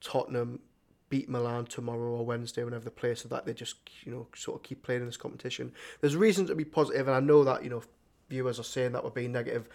[0.00, 0.60] Tottenham
[1.08, 4.58] beat Milan tomorrow or Wednesday, whenever they play, so that they just you know sort
[4.58, 5.72] of keep playing in this competition.
[6.00, 7.82] There's reasons to be positive, and I know that you know
[8.28, 9.68] viewers are saying that we're being negative.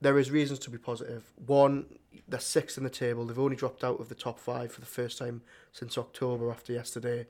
[0.00, 1.32] There is reasons to be positive.
[1.46, 1.86] One,
[2.28, 3.24] they're sixth in the table.
[3.24, 5.42] They've only dropped out of the top five for the first time
[5.72, 7.26] since October after yesterday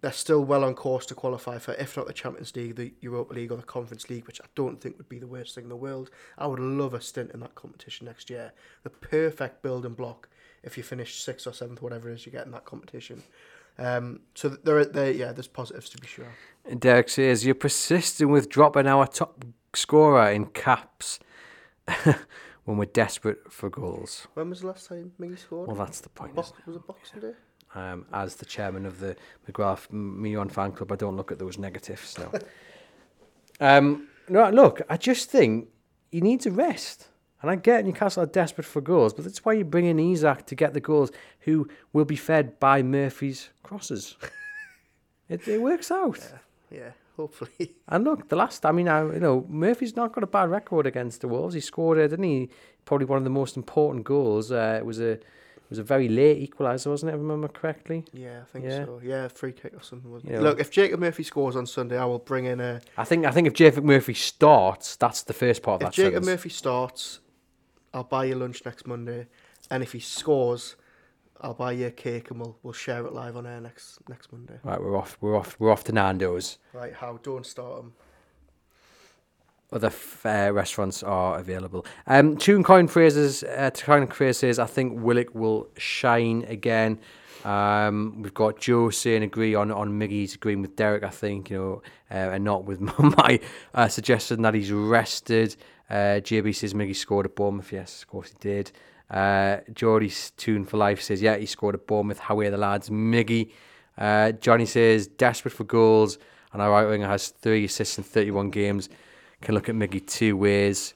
[0.00, 3.34] they're still well on course to qualify for, if not the Champions League, the Europa
[3.34, 5.70] League, or the Conference League, which I don't think would be the worst thing in
[5.70, 6.10] the world.
[6.36, 8.52] I would love a stint in that competition next year.
[8.84, 10.28] The perfect building block
[10.62, 13.22] if you finish sixth or seventh, whatever it is you get in that competition.
[13.78, 16.26] Um, so there, there, yeah, there's positives to be sure.
[16.78, 19.44] Derek says you're persisting with dropping our top
[19.74, 21.20] scorer in caps
[22.64, 24.26] when we're desperate for goals.
[24.34, 25.68] When was the last time Miggy scored?
[25.68, 26.34] Well, that's the point.
[26.34, 27.32] Bo- isn't was it Boxing Day?
[27.74, 29.14] Um, as the chairman of the
[29.46, 32.32] McGrath Mion fan club, I don't look at those negatives now.
[33.78, 35.68] um, no, look, I just think
[36.10, 37.08] you need to rest.
[37.42, 40.46] And I get Newcastle are desperate for goals, but that's why you bring in Isak
[40.46, 44.16] to get the goals, who will be fed by Murphy's crosses.
[45.28, 46.18] it, it works out.
[46.70, 47.74] Yeah, yeah hopefully.
[47.88, 50.86] And look, the last, I mean, I, you know, Murphy's not got a bad record
[50.86, 51.54] against the Wolves.
[51.54, 52.50] He scored, uh, didn't he?
[52.84, 54.52] Probably one of the most important goals.
[54.52, 55.18] Uh, it was a
[55.68, 57.14] it was a very late equaliser, wasn't it?
[57.14, 58.06] If I remember correctly.
[58.12, 58.86] Yeah, I think Yeah.
[58.86, 59.00] so.
[59.04, 60.10] Yeah, free kick or something.
[60.10, 60.38] Wasn't Yeah.
[60.38, 60.42] it?
[60.42, 62.80] Look, if Jacob Murphy scores on Sunday, I will bring in a.
[62.96, 66.02] I think I think if Jacob Murphy starts, that's the first part of If that
[66.02, 66.26] Jacob sentence.
[66.26, 67.20] Murphy starts,
[67.92, 69.26] I'll buy you lunch next Monday,
[69.70, 70.76] and if he scores,
[71.42, 74.32] I'll buy you a cake, and we'll we'll share it live on air next next
[74.32, 74.58] Monday.
[74.64, 75.18] Right, we're off.
[75.20, 75.54] We're off.
[75.60, 76.56] We're off to Nando's.
[76.72, 77.18] Right, how?
[77.22, 77.92] Don't start him.
[79.70, 79.92] Other
[80.24, 81.84] uh, restaurants are available.
[82.06, 83.42] Um, Tune Coin Phrases.
[83.44, 86.98] Uh, Coin Phrase says, "I think Willock will shine again."
[87.44, 91.04] Um, we've got Joe saying agree on on Miggy's agreeing with Derek.
[91.04, 93.40] I think you know, uh, and not with my
[93.74, 95.56] uh, suggestion that he's rested.
[95.90, 97.72] Uh, JB says Miggy scored at Bournemouth.
[97.72, 98.72] Yes, of course he did.
[99.10, 102.18] Uh, Geordie's Tune for Life says, yeah, he scored at Bournemouth.
[102.18, 102.90] How are the lads?
[102.90, 103.50] Miggy.
[103.96, 106.18] Uh, Johnny says, desperate for goals,
[106.52, 108.88] and our right winger has 30 assists in 31 games.
[109.40, 110.94] Can look at Miggy two ways.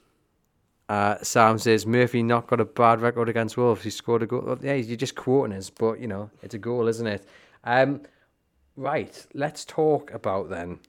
[0.88, 3.82] Uh, Sam says, Murphy not got a bad record against Wolves.
[3.82, 4.42] He scored a goal.
[4.44, 7.26] Well, Yeah, you're just quoting us, but, you know, it's a goal, isn't it?
[7.64, 8.02] Um,
[8.76, 10.80] right, let's talk about then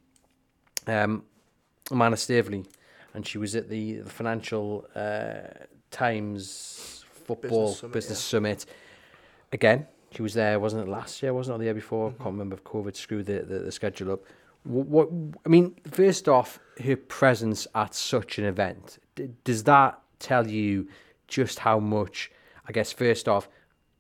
[0.88, 1.24] um,
[1.92, 2.66] Amanda Staveley.
[3.14, 8.78] And she was at the, the Financial uh, Times Football Business Business Summit, Summit,
[9.54, 9.88] again.
[10.12, 11.34] She was there, wasn't it last year?
[11.34, 12.10] Wasn't it the year before?
[12.10, 12.24] Mm-hmm.
[12.24, 14.22] Can't remember if COVID screwed the, the, the schedule up.
[14.64, 15.10] What,
[15.46, 20.88] I mean, first off, her presence at such an event d- does that tell you
[21.28, 22.32] just how much?
[22.68, 23.50] I guess first off,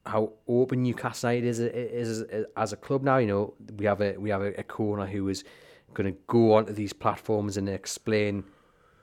[0.05, 3.18] how open Newcastle United is, is, is as a club now.
[3.18, 5.43] You know, we have a we have a, a corner who is
[5.93, 8.43] going to go onto these platforms and explain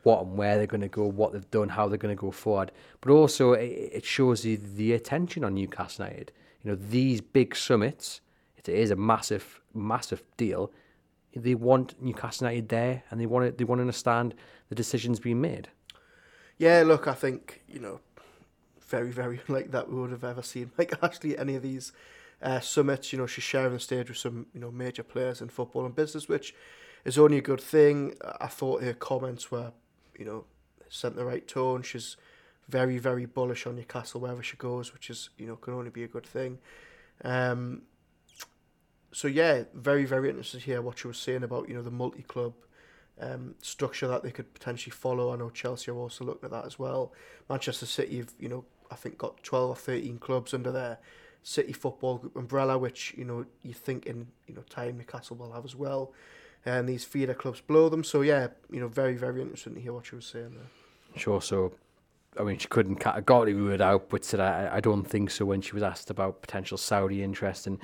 [0.02, 2.30] what and where they're going to go, what they've done, how they're going to go
[2.30, 2.72] forward.
[3.00, 6.32] But also, it, it shows you the attention on Newcastle United.
[6.62, 8.20] You know, these big summits,
[8.56, 10.72] it is a massive, massive deal.
[11.34, 13.58] They want Newcastle United there, and they want it.
[13.58, 14.34] They want to understand
[14.68, 15.68] the decisions being made.
[16.58, 18.00] Yeah, look, I think you know,
[18.80, 21.92] very, very unlike that we would have ever seen like actually any of these
[22.42, 23.12] uh, summits.
[23.12, 25.94] You know, she's sharing the stage with some you know major players in football and
[25.94, 26.54] business, which
[27.04, 28.14] is only a good thing.
[28.40, 29.72] I thought her comments were,
[30.18, 30.44] you know,
[30.88, 31.82] sent the right tone.
[31.82, 32.16] She's
[32.68, 36.04] very, very bullish on Newcastle wherever she goes, which is you know can only be
[36.04, 36.58] a good thing.
[37.24, 37.82] Um,
[39.12, 41.90] so yeah, very, very interested to hear what she was saying about you know the
[41.90, 42.54] multi-club
[43.20, 45.32] um, structure that they could potentially follow.
[45.32, 47.12] I know Chelsea are also looking at that as well.
[47.48, 50.98] Manchester City have, you know, I think got 12 or 13 clubs under their
[51.42, 55.52] City Football Group umbrella, which, you know, you think in, you know, time Newcastle will
[55.52, 56.12] have as well.
[56.64, 58.04] And these feeder clubs below them.
[58.04, 61.16] So, yeah, you know, very, very interesting to hear what you were saying there.
[61.16, 61.40] Sure.
[61.40, 61.72] So,
[62.38, 65.44] I mean, she couldn't categorically rule it out, but said I, I don't think so
[65.44, 67.78] when she was asked about potential Saudi interest in,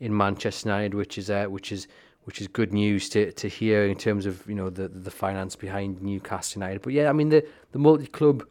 [0.00, 1.88] in Manchester United, which is uh, which is
[2.24, 5.56] which is good news to, to hear in terms of you know the the finance
[5.56, 6.82] behind Newcastle United.
[6.82, 8.46] But yeah, I mean the the multi club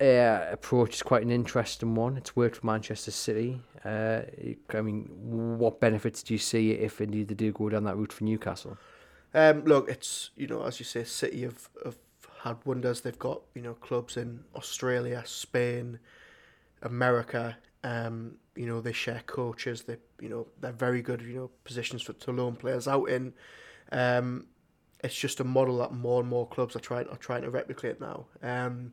[0.00, 2.16] uh, approach is quite an interesting one.
[2.16, 3.60] It's worked for Manchester City.
[3.84, 4.22] Uh,
[4.70, 5.08] I mean,
[5.58, 8.76] what benefits do you see if indeed they do go down that route for Newcastle?
[9.34, 11.98] Um, look, it's you know as you say, City have, have
[12.42, 13.02] had wonders.
[13.02, 15.98] They've got you know clubs in Australia, Spain,
[16.82, 17.56] America.
[17.84, 19.82] Um, you know they share coaches.
[19.82, 21.22] They you know they're very good.
[21.22, 23.32] You know positions for to loan players out in.
[23.92, 24.46] Um,
[25.02, 28.00] it's just a model that more and more clubs are trying are trying to replicate
[28.00, 28.26] now.
[28.42, 28.92] Um,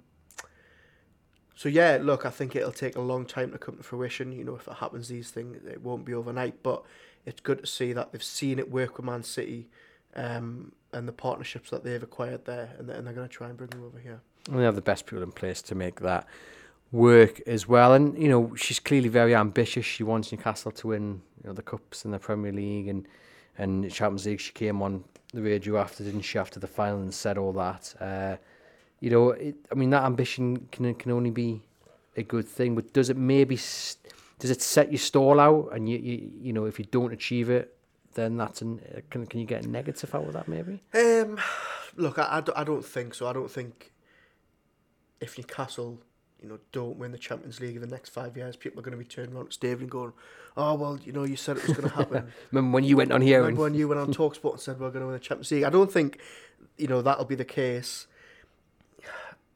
[1.55, 4.31] so yeah, look, I think it'll take a long time to come to fruition.
[4.31, 6.61] You know, if it happens, these things it won't be overnight.
[6.61, 6.83] But
[7.25, 9.69] it's good to see that they've seen it work with Man City,
[10.15, 13.57] um, and the partnerships that they've acquired there, and and they're going to try and
[13.57, 14.21] bring them over here.
[14.49, 16.27] And they have the best people in place to make that
[16.91, 17.93] work as well.
[17.93, 19.85] And you know, she's clearly very ambitious.
[19.85, 23.07] She wants Newcastle to win, you know, the cups in the Premier League and
[23.57, 24.39] and Champions League.
[24.39, 27.93] She came on the radio after, didn't she, after the final and said all that.
[27.99, 28.37] Uh,
[28.99, 31.61] you know, it, I mean, that ambition can can only be
[32.17, 32.75] a good thing.
[32.75, 33.55] But does it maybe
[34.39, 37.49] does it set your stall out, and you you, you know, if you don't achieve
[37.49, 37.75] it,
[38.13, 40.81] then that's an can can you get a negative out of that maybe?
[40.93, 41.39] Um,
[41.95, 43.27] look, I, I, don't, I don't think so.
[43.27, 43.91] I don't think
[45.19, 45.99] if Newcastle,
[46.41, 48.97] you know, don't win the Champions League in the next five years, people are going
[48.97, 50.13] to be turning around to David and going,
[50.55, 53.11] "Oh well, you know, you said it was going to happen." Remember when you went
[53.11, 53.39] on here?
[53.39, 53.73] Remember and...
[53.73, 55.63] when you went on Talksport and said we're going to win the Champions League?
[55.63, 56.19] I don't think,
[56.77, 58.07] you know, that'll be the case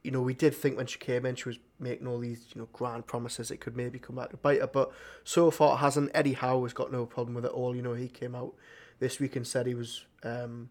[0.04, 2.62] you know, we did think when she came in, she was making all these, you
[2.62, 3.52] know, grand promises.
[3.52, 4.92] It could maybe come back to bite her, but
[5.24, 6.12] so far it hasn't.
[6.14, 7.76] Eddie Howe has got no problem with it all.
[7.76, 8.56] You know, he came out
[9.00, 10.70] this week and said he was, um,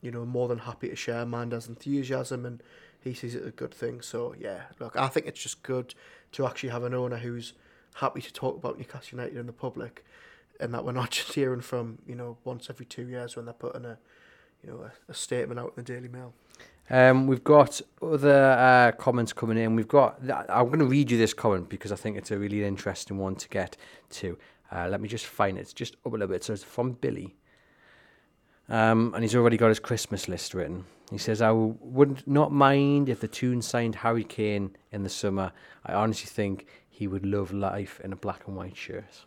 [0.00, 2.62] you know, more than happy to share Amanda's enthusiasm, and
[3.02, 4.00] he sees it as a good thing.
[4.00, 5.94] So yeah, look, I think it's just good
[6.32, 7.54] to actually have an owner who's
[7.94, 10.04] happy to talk about Newcastle United in the public,
[10.60, 13.54] and that we're not just hearing from you know once every two years when they're
[13.54, 13.98] putting a,
[14.64, 16.32] you know, a, a statement out in the Daily Mail.
[16.90, 19.76] Um, we've got other uh, comments coming in.
[19.76, 20.18] We've got.
[20.48, 23.36] I'm going to read you this comment because I think it's a really interesting one
[23.36, 23.76] to get
[24.10, 24.38] to.
[24.70, 25.62] Uh, let me just find it.
[25.62, 26.44] It's just up a little bit.
[26.44, 27.36] So it's from Billy.
[28.72, 30.86] Um, and he's already got his Christmas list written.
[31.10, 35.52] He says, I would not mind if the tune signed Harry Kane in the summer.
[35.84, 39.26] I honestly think he would love life in a black and white shirt.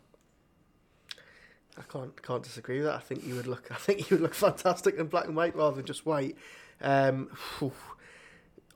[1.78, 2.96] I can't can't disagree with that.
[2.96, 5.56] I think you would look I think you would look fantastic in black and white
[5.56, 6.36] rather than just white.
[6.82, 7.30] Um,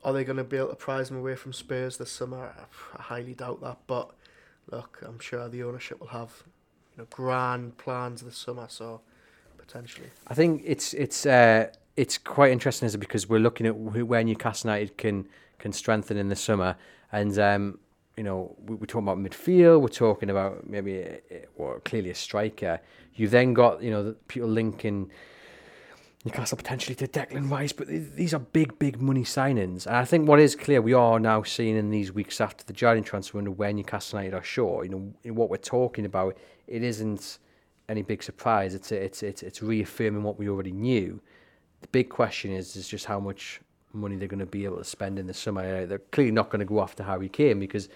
[0.04, 2.54] are they going to be able to prize him away from Spurs this summer?
[2.96, 3.78] I highly doubt that.
[3.88, 4.12] But
[4.70, 6.44] look, I'm sure the ownership will have
[6.92, 8.66] you know grand plans this summer.
[8.68, 9.00] So
[9.70, 12.98] potentially, I think it's it's uh, it's quite interesting, is it?
[12.98, 16.76] Because we're looking at where Newcastle United can can strengthen in the summer,
[17.12, 17.78] and um,
[18.16, 19.80] you know we, we're talking about midfield.
[19.80, 21.20] We're talking about maybe a,
[21.56, 22.80] well, clearly a striker.
[23.14, 25.10] You then got you know people linking
[26.24, 29.86] Newcastle potentially to Declan Rice, but these are big, big money signings.
[29.86, 32.74] And I think what is clear, we are now seeing in these weeks after the
[32.74, 34.84] January transfer window where Newcastle United are sure.
[34.84, 37.38] You know, in what we're talking about, it isn't
[37.90, 38.74] any big surprise.
[38.74, 41.20] It's it's it's it's reaffirming what we already knew.
[41.82, 43.60] The big question is is just how much
[43.92, 45.84] money they're going to be able to spend in the summer.
[45.86, 47.88] They're clearly not going to go after Harry Kane because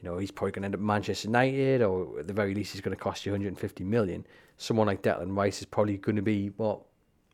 [0.00, 2.72] you know he's probably going to end up Manchester United, or at the very least
[2.72, 4.26] he's going to cost you 150 million.
[4.56, 6.80] Someone like Declan Rice is probably going to be what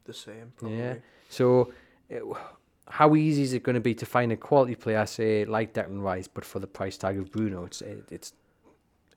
[0.04, 0.52] the same.
[0.56, 0.78] Probably.
[0.78, 0.94] Yeah.
[1.28, 1.72] So,
[2.08, 2.22] it,
[2.88, 6.02] how easy is it going to be to find a quality player, say like Declan
[6.02, 7.64] Rice, but for the price tag of Bruno?
[7.66, 8.32] It's it, it's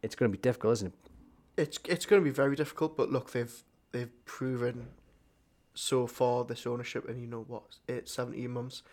[0.03, 0.93] it's going to be difficult, isn't it?
[1.55, 2.97] It's it's going to be very difficult.
[2.97, 4.87] But look, they've they've proven
[5.73, 8.83] so far this ownership, and you know what, eight, 17 months,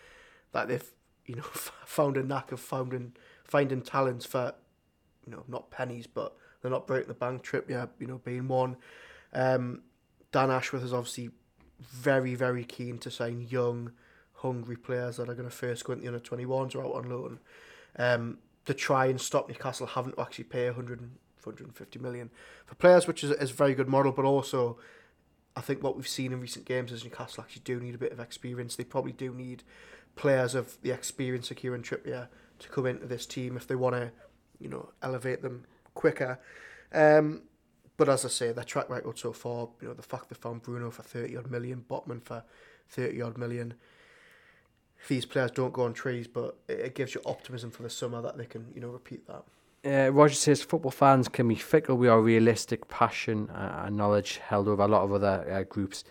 [0.52, 0.90] that they've
[1.26, 1.42] you know
[1.84, 3.12] found a knack of finding
[3.44, 4.54] finding talents for
[5.26, 7.44] you know not pennies, but they're not breaking the bank.
[7.44, 8.76] Trippier, you know, being one.
[9.32, 9.82] Um,
[10.32, 11.30] Dan Ashworth is obviously
[11.80, 13.92] very, very keen to sign young,
[14.34, 17.10] hungry players that are going to first go into the under 21s or out on
[17.10, 17.40] loan.
[17.96, 21.10] Um, to try and stop Newcastle having to actually pay 100,
[21.46, 22.30] 150 million
[22.66, 24.78] for players, which is, is a very good model, but also
[25.56, 28.12] I think what we've seen in recent games is Newcastle actually do need a bit
[28.12, 28.76] of experience.
[28.76, 29.62] They probably do need
[30.16, 32.28] players of the experience of Kieran Trippier
[32.60, 34.10] to come into this team if they want to,
[34.58, 35.64] you know, elevate them
[35.94, 36.38] quicker.
[36.92, 37.42] Um,
[37.96, 40.62] but as I say, their track record so far, you know, the fact they found
[40.62, 42.44] Bruno for 30 odd million, Botman for
[42.88, 43.74] 30 odd million,
[45.08, 48.38] these players don't go on trees, but it gives you optimism for the summer that
[48.38, 49.44] they can, you know, repeat that.
[49.84, 51.96] Uh, Roger says football fans can be fickle.
[51.96, 56.04] We are realistic, passion, uh, and knowledge held over a lot of other uh, groups,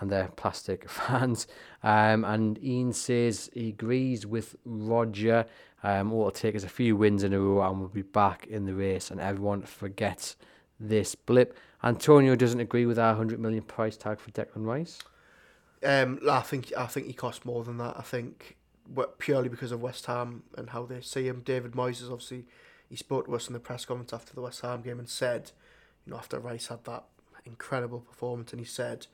[0.00, 1.46] and their plastic fans.
[1.82, 5.44] Um, and Ian says he agrees with Roger.
[5.82, 8.46] Um, what it'll take is a few wins in a row, and we'll be back
[8.46, 10.36] in the race, and everyone forgets
[10.78, 11.58] this blip.
[11.84, 14.98] Antonio doesn't agree with our 100 million price tag for Declan Rice.
[15.82, 17.96] Um, I think I think he costs more than that.
[17.98, 18.56] I think
[19.18, 21.42] purely because of West Ham and how they see him.
[21.44, 22.44] David Moyes is obviously
[22.90, 25.52] he spoke to us in the press conference after the West Ham game and said,
[26.04, 27.04] you know, after Rice had that
[27.46, 29.06] incredible performance, and he said,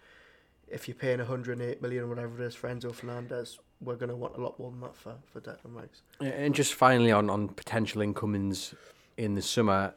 [0.66, 4.16] if you're paying 108 million or whatever it is for Enzo Fernandez, we're going to
[4.16, 6.03] want a lot more than that for for Declan Rice.
[6.20, 8.74] And just finally on, on potential incomings
[9.18, 9.95] in the summer,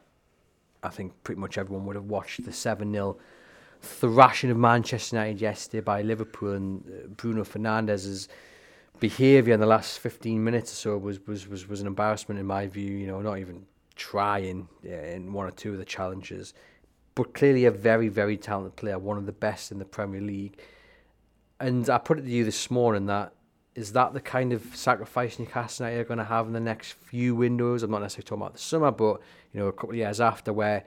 [0.82, 3.16] I think pretty much everyone would have watched the 7 0
[3.82, 8.28] thrashing of Manchester United yesterday by Liverpool and uh, Bruno Fernandes's
[8.98, 12.46] behaviour in the last 15 minutes or so was, was, was, was an embarrassment in
[12.46, 13.64] my view, you know, not even
[14.00, 16.54] trying in one or two of the challenges.
[17.14, 20.58] But clearly a very, very talented player, one of the best in the Premier League.
[21.60, 23.34] And I put it to you this morning that
[23.74, 26.92] is that the kind of sacrifice Newcastle United are going to have in the next
[26.92, 27.82] few windows?
[27.82, 29.20] I'm not necessarily talking about the summer, but
[29.52, 30.84] you know, a couple of years after, where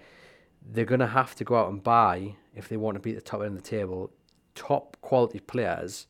[0.72, 3.16] they're going to have to go out and buy if they want to be at
[3.16, 4.12] the top end of the table,
[4.56, 6.08] top quality players.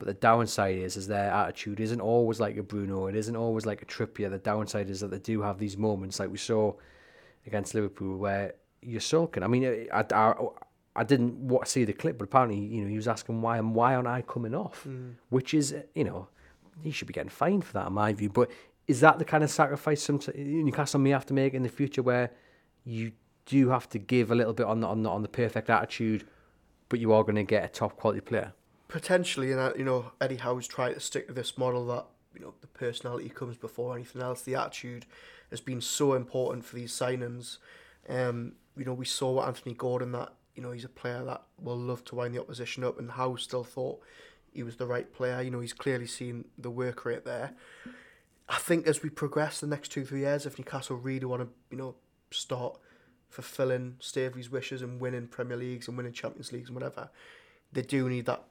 [0.00, 3.06] But the downside is, is their attitude isn't always like a Bruno.
[3.06, 4.30] It isn't always like a Trippier.
[4.30, 6.72] The downside is that they do have these moments, like we saw
[7.46, 9.42] against Liverpool, where you're sulking.
[9.42, 10.34] I mean, I, I,
[10.96, 13.94] I didn't see the clip, but apparently, you know, he was asking why and why
[13.94, 14.84] aren't I coming off?
[14.88, 15.16] Mm.
[15.28, 16.28] Which is, you know,
[16.82, 18.30] he should be getting fined for that, in my view.
[18.30, 18.50] But
[18.86, 22.02] is that the kind of sacrifice some Newcastle may have to make in the future,
[22.02, 22.30] where
[22.84, 23.12] you
[23.44, 26.26] do have to give a little bit on the on the, on the perfect attitude,
[26.88, 28.54] but you are going to get a top quality player?
[28.90, 32.54] Potentially, and you know, Eddie Howe's tried to stick to this model that you know
[32.60, 34.42] the personality comes before anything else.
[34.42, 35.06] The attitude
[35.50, 37.58] has been so important for these signings.
[38.08, 41.42] Um, you know, we saw what Anthony Gordon that you know he's a player that
[41.58, 44.00] will love to wind the opposition up, and Howe still thought
[44.52, 45.40] he was the right player.
[45.40, 47.54] You know, he's clearly seen the work rate there.
[48.48, 51.48] I think as we progress the next two three years, if Newcastle really want to,
[51.70, 51.94] you know,
[52.32, 52.76] start
[53.28, 57.10] fulfilling Staveley's wishes and winning Premier Leagues and winning Champions Leagues and whatever,
[57.72, 58.42] they do need that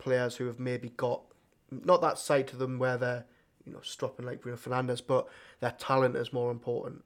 [0.00, 1.22] players who have maybe got
[1.70, 3.24] not that side to them where they're
[3.64, 5.28] you know stropping like Bruno Fernandes, but
[5.60, 7.04] their talent is more important.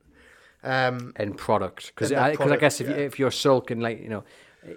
[0.62, 3.00] Um, end product because I, I guess if, you, yeah.
[3.02, 4.24] if you're sulking like you know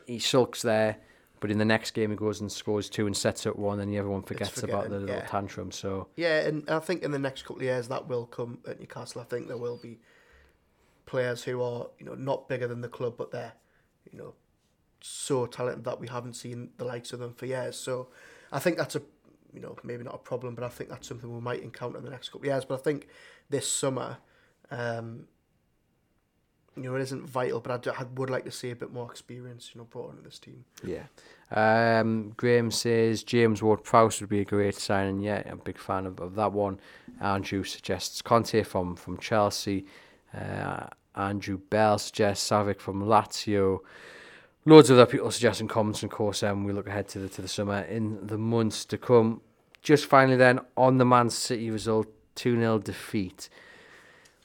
[0.06, 0.98] he sulks there
[1.40, 3.96] but in the next game he goes and scores two and sets up one and
[3.96, 5.28] everyone forgets about the forgetting, little yeah.
[5.28, 8.58] tantrum so yeah, and I think in the next couple of years that will come
[8.68, 9.22] at Newcastle.
[9.22, 10.00] I think there will be
[11.06, 13.54] players who are you know not bigger than the club, but they're
[14.12, 14.34] you know
[15.02, 17.76] so talented that we haven't seen the likes of them for years.
[17.78, 18.08] So
[18.52, 19.02] I think that's a
[19.54, 22.04] you know maybe not a problem, but I think that's something we might encounter in
[22.04, 22.66] the next couple of years.
[22.66, 23.08] But I think
[23.50, 24.18] this summer,
[24.72, 25.28] um,
[26.76, 29.80] you know, it isn't vital, but I'd like to see a bit more experience, you
[29.80, 30.64] know, brought into this team.
[30.84, 31.04] yeah
[31.52, 36.06] um, Graham says James Ward-Prowse would be a great signing yeah I'm a big fan
[36.06, 36.80] of, of that one
[37.22, 39.86] Andrew suggests Kanté from, from Chelsea
[40.38, 43.80] uh, Andrew Bell suggests Savic from Lazio
[44.68, 47.42] loads of other people suggesting comments and course um, we look ahead to the to
[47.42, 49.42] the summer in the months to come.
[49.82, 53.48] Just finally then on the Man City result 2-0 defeat.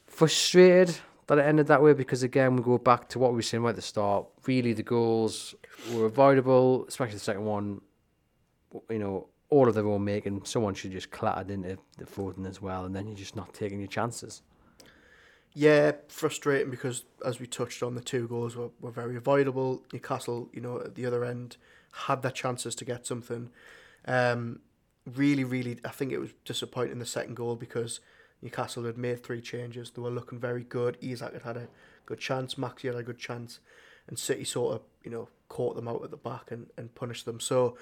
[0.07, 0.97] Frustrated
[1.27, 3.65] that it ended that way because again we go back to what we were saying
[3.65, 4.27] right at the start.
[4.47, 5.57] Really the goals
[5.93, 7.81] were avoidable especially the second one
[8.89, 10.45] you know all of their own making.
[10.45, 13.81] Someone should just clattered into the Foden as well and then you're just not taking
[13.81, 14.43] your chances
[15.55, 19.83] Yeah, frustrating because as we touched on, the two goals were, were very avoidable.
[19.93, 21.57] Newcastle, you know, at the other end,
[21.93, 23.51] had their chances to get something.
[24.07, 24.61] Um,
[25.05, 28.01] really, really, I think it was disappointing the second goal because
[28.41, 29.91] Newcastle had made three changes.
[29.91, 30.97] They were looking very good.
[31.03, 31.69] Isak had had a
[32.07, 32.55] good chance.
[32.55, 33.61] Maxi had a good chance,
[34.09, 37.27] and City sort of, you know, caught them out at the back and, and punished
[37.27, 37.41] them.
[37.41, 37.77] So,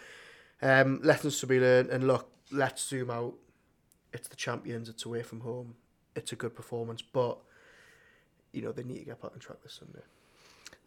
[0.61, 1.91] um, lessons to be learned.
[1.91, 3.35] And look, let's zoom out.
[4.13, 4.89] It's the champions.
[4.89, 5.77] It's away from home.
[6.17, 7.39] It's a good performance, but
[8.53, 10.05] you know they need to get back on track this Sunday.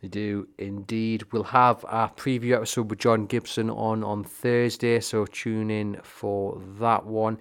[0.01, 1.32] They do indeed.
[1.32, 6.61] We'll have our preview episode with John Gibson on on Thursday, so tune in for
[6.80, 7.38] that one.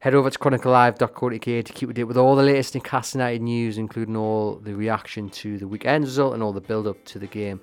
[0.00, 3.40] Head over to chroniclelive.co.uk to keep up to date with all the latest Newcastle United
[3.40, 7.18] news, including all the reaction to the weekend result and all the build up to
[7.18, 7.58] the game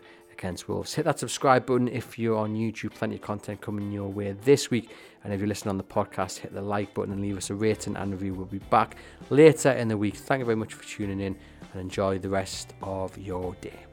[0.67, 0.93] Wolves.
[0.93, 2.93] Hit that subscribe button if you're on YouTube.
[2.95, 4.89] Plenty of content coming your way this week.
[5.23, 7.55] And if you're listening on the podcast, hit the like button and leave us a
[7.55, 8.33] rating and review.
[8.33, 8.95] We'll be back
[9.29, 10.15] later in the week.
[10.15, 11.37] Thank you very much for tuning in
[11.73, 13.90] and enjoy the rest of your day.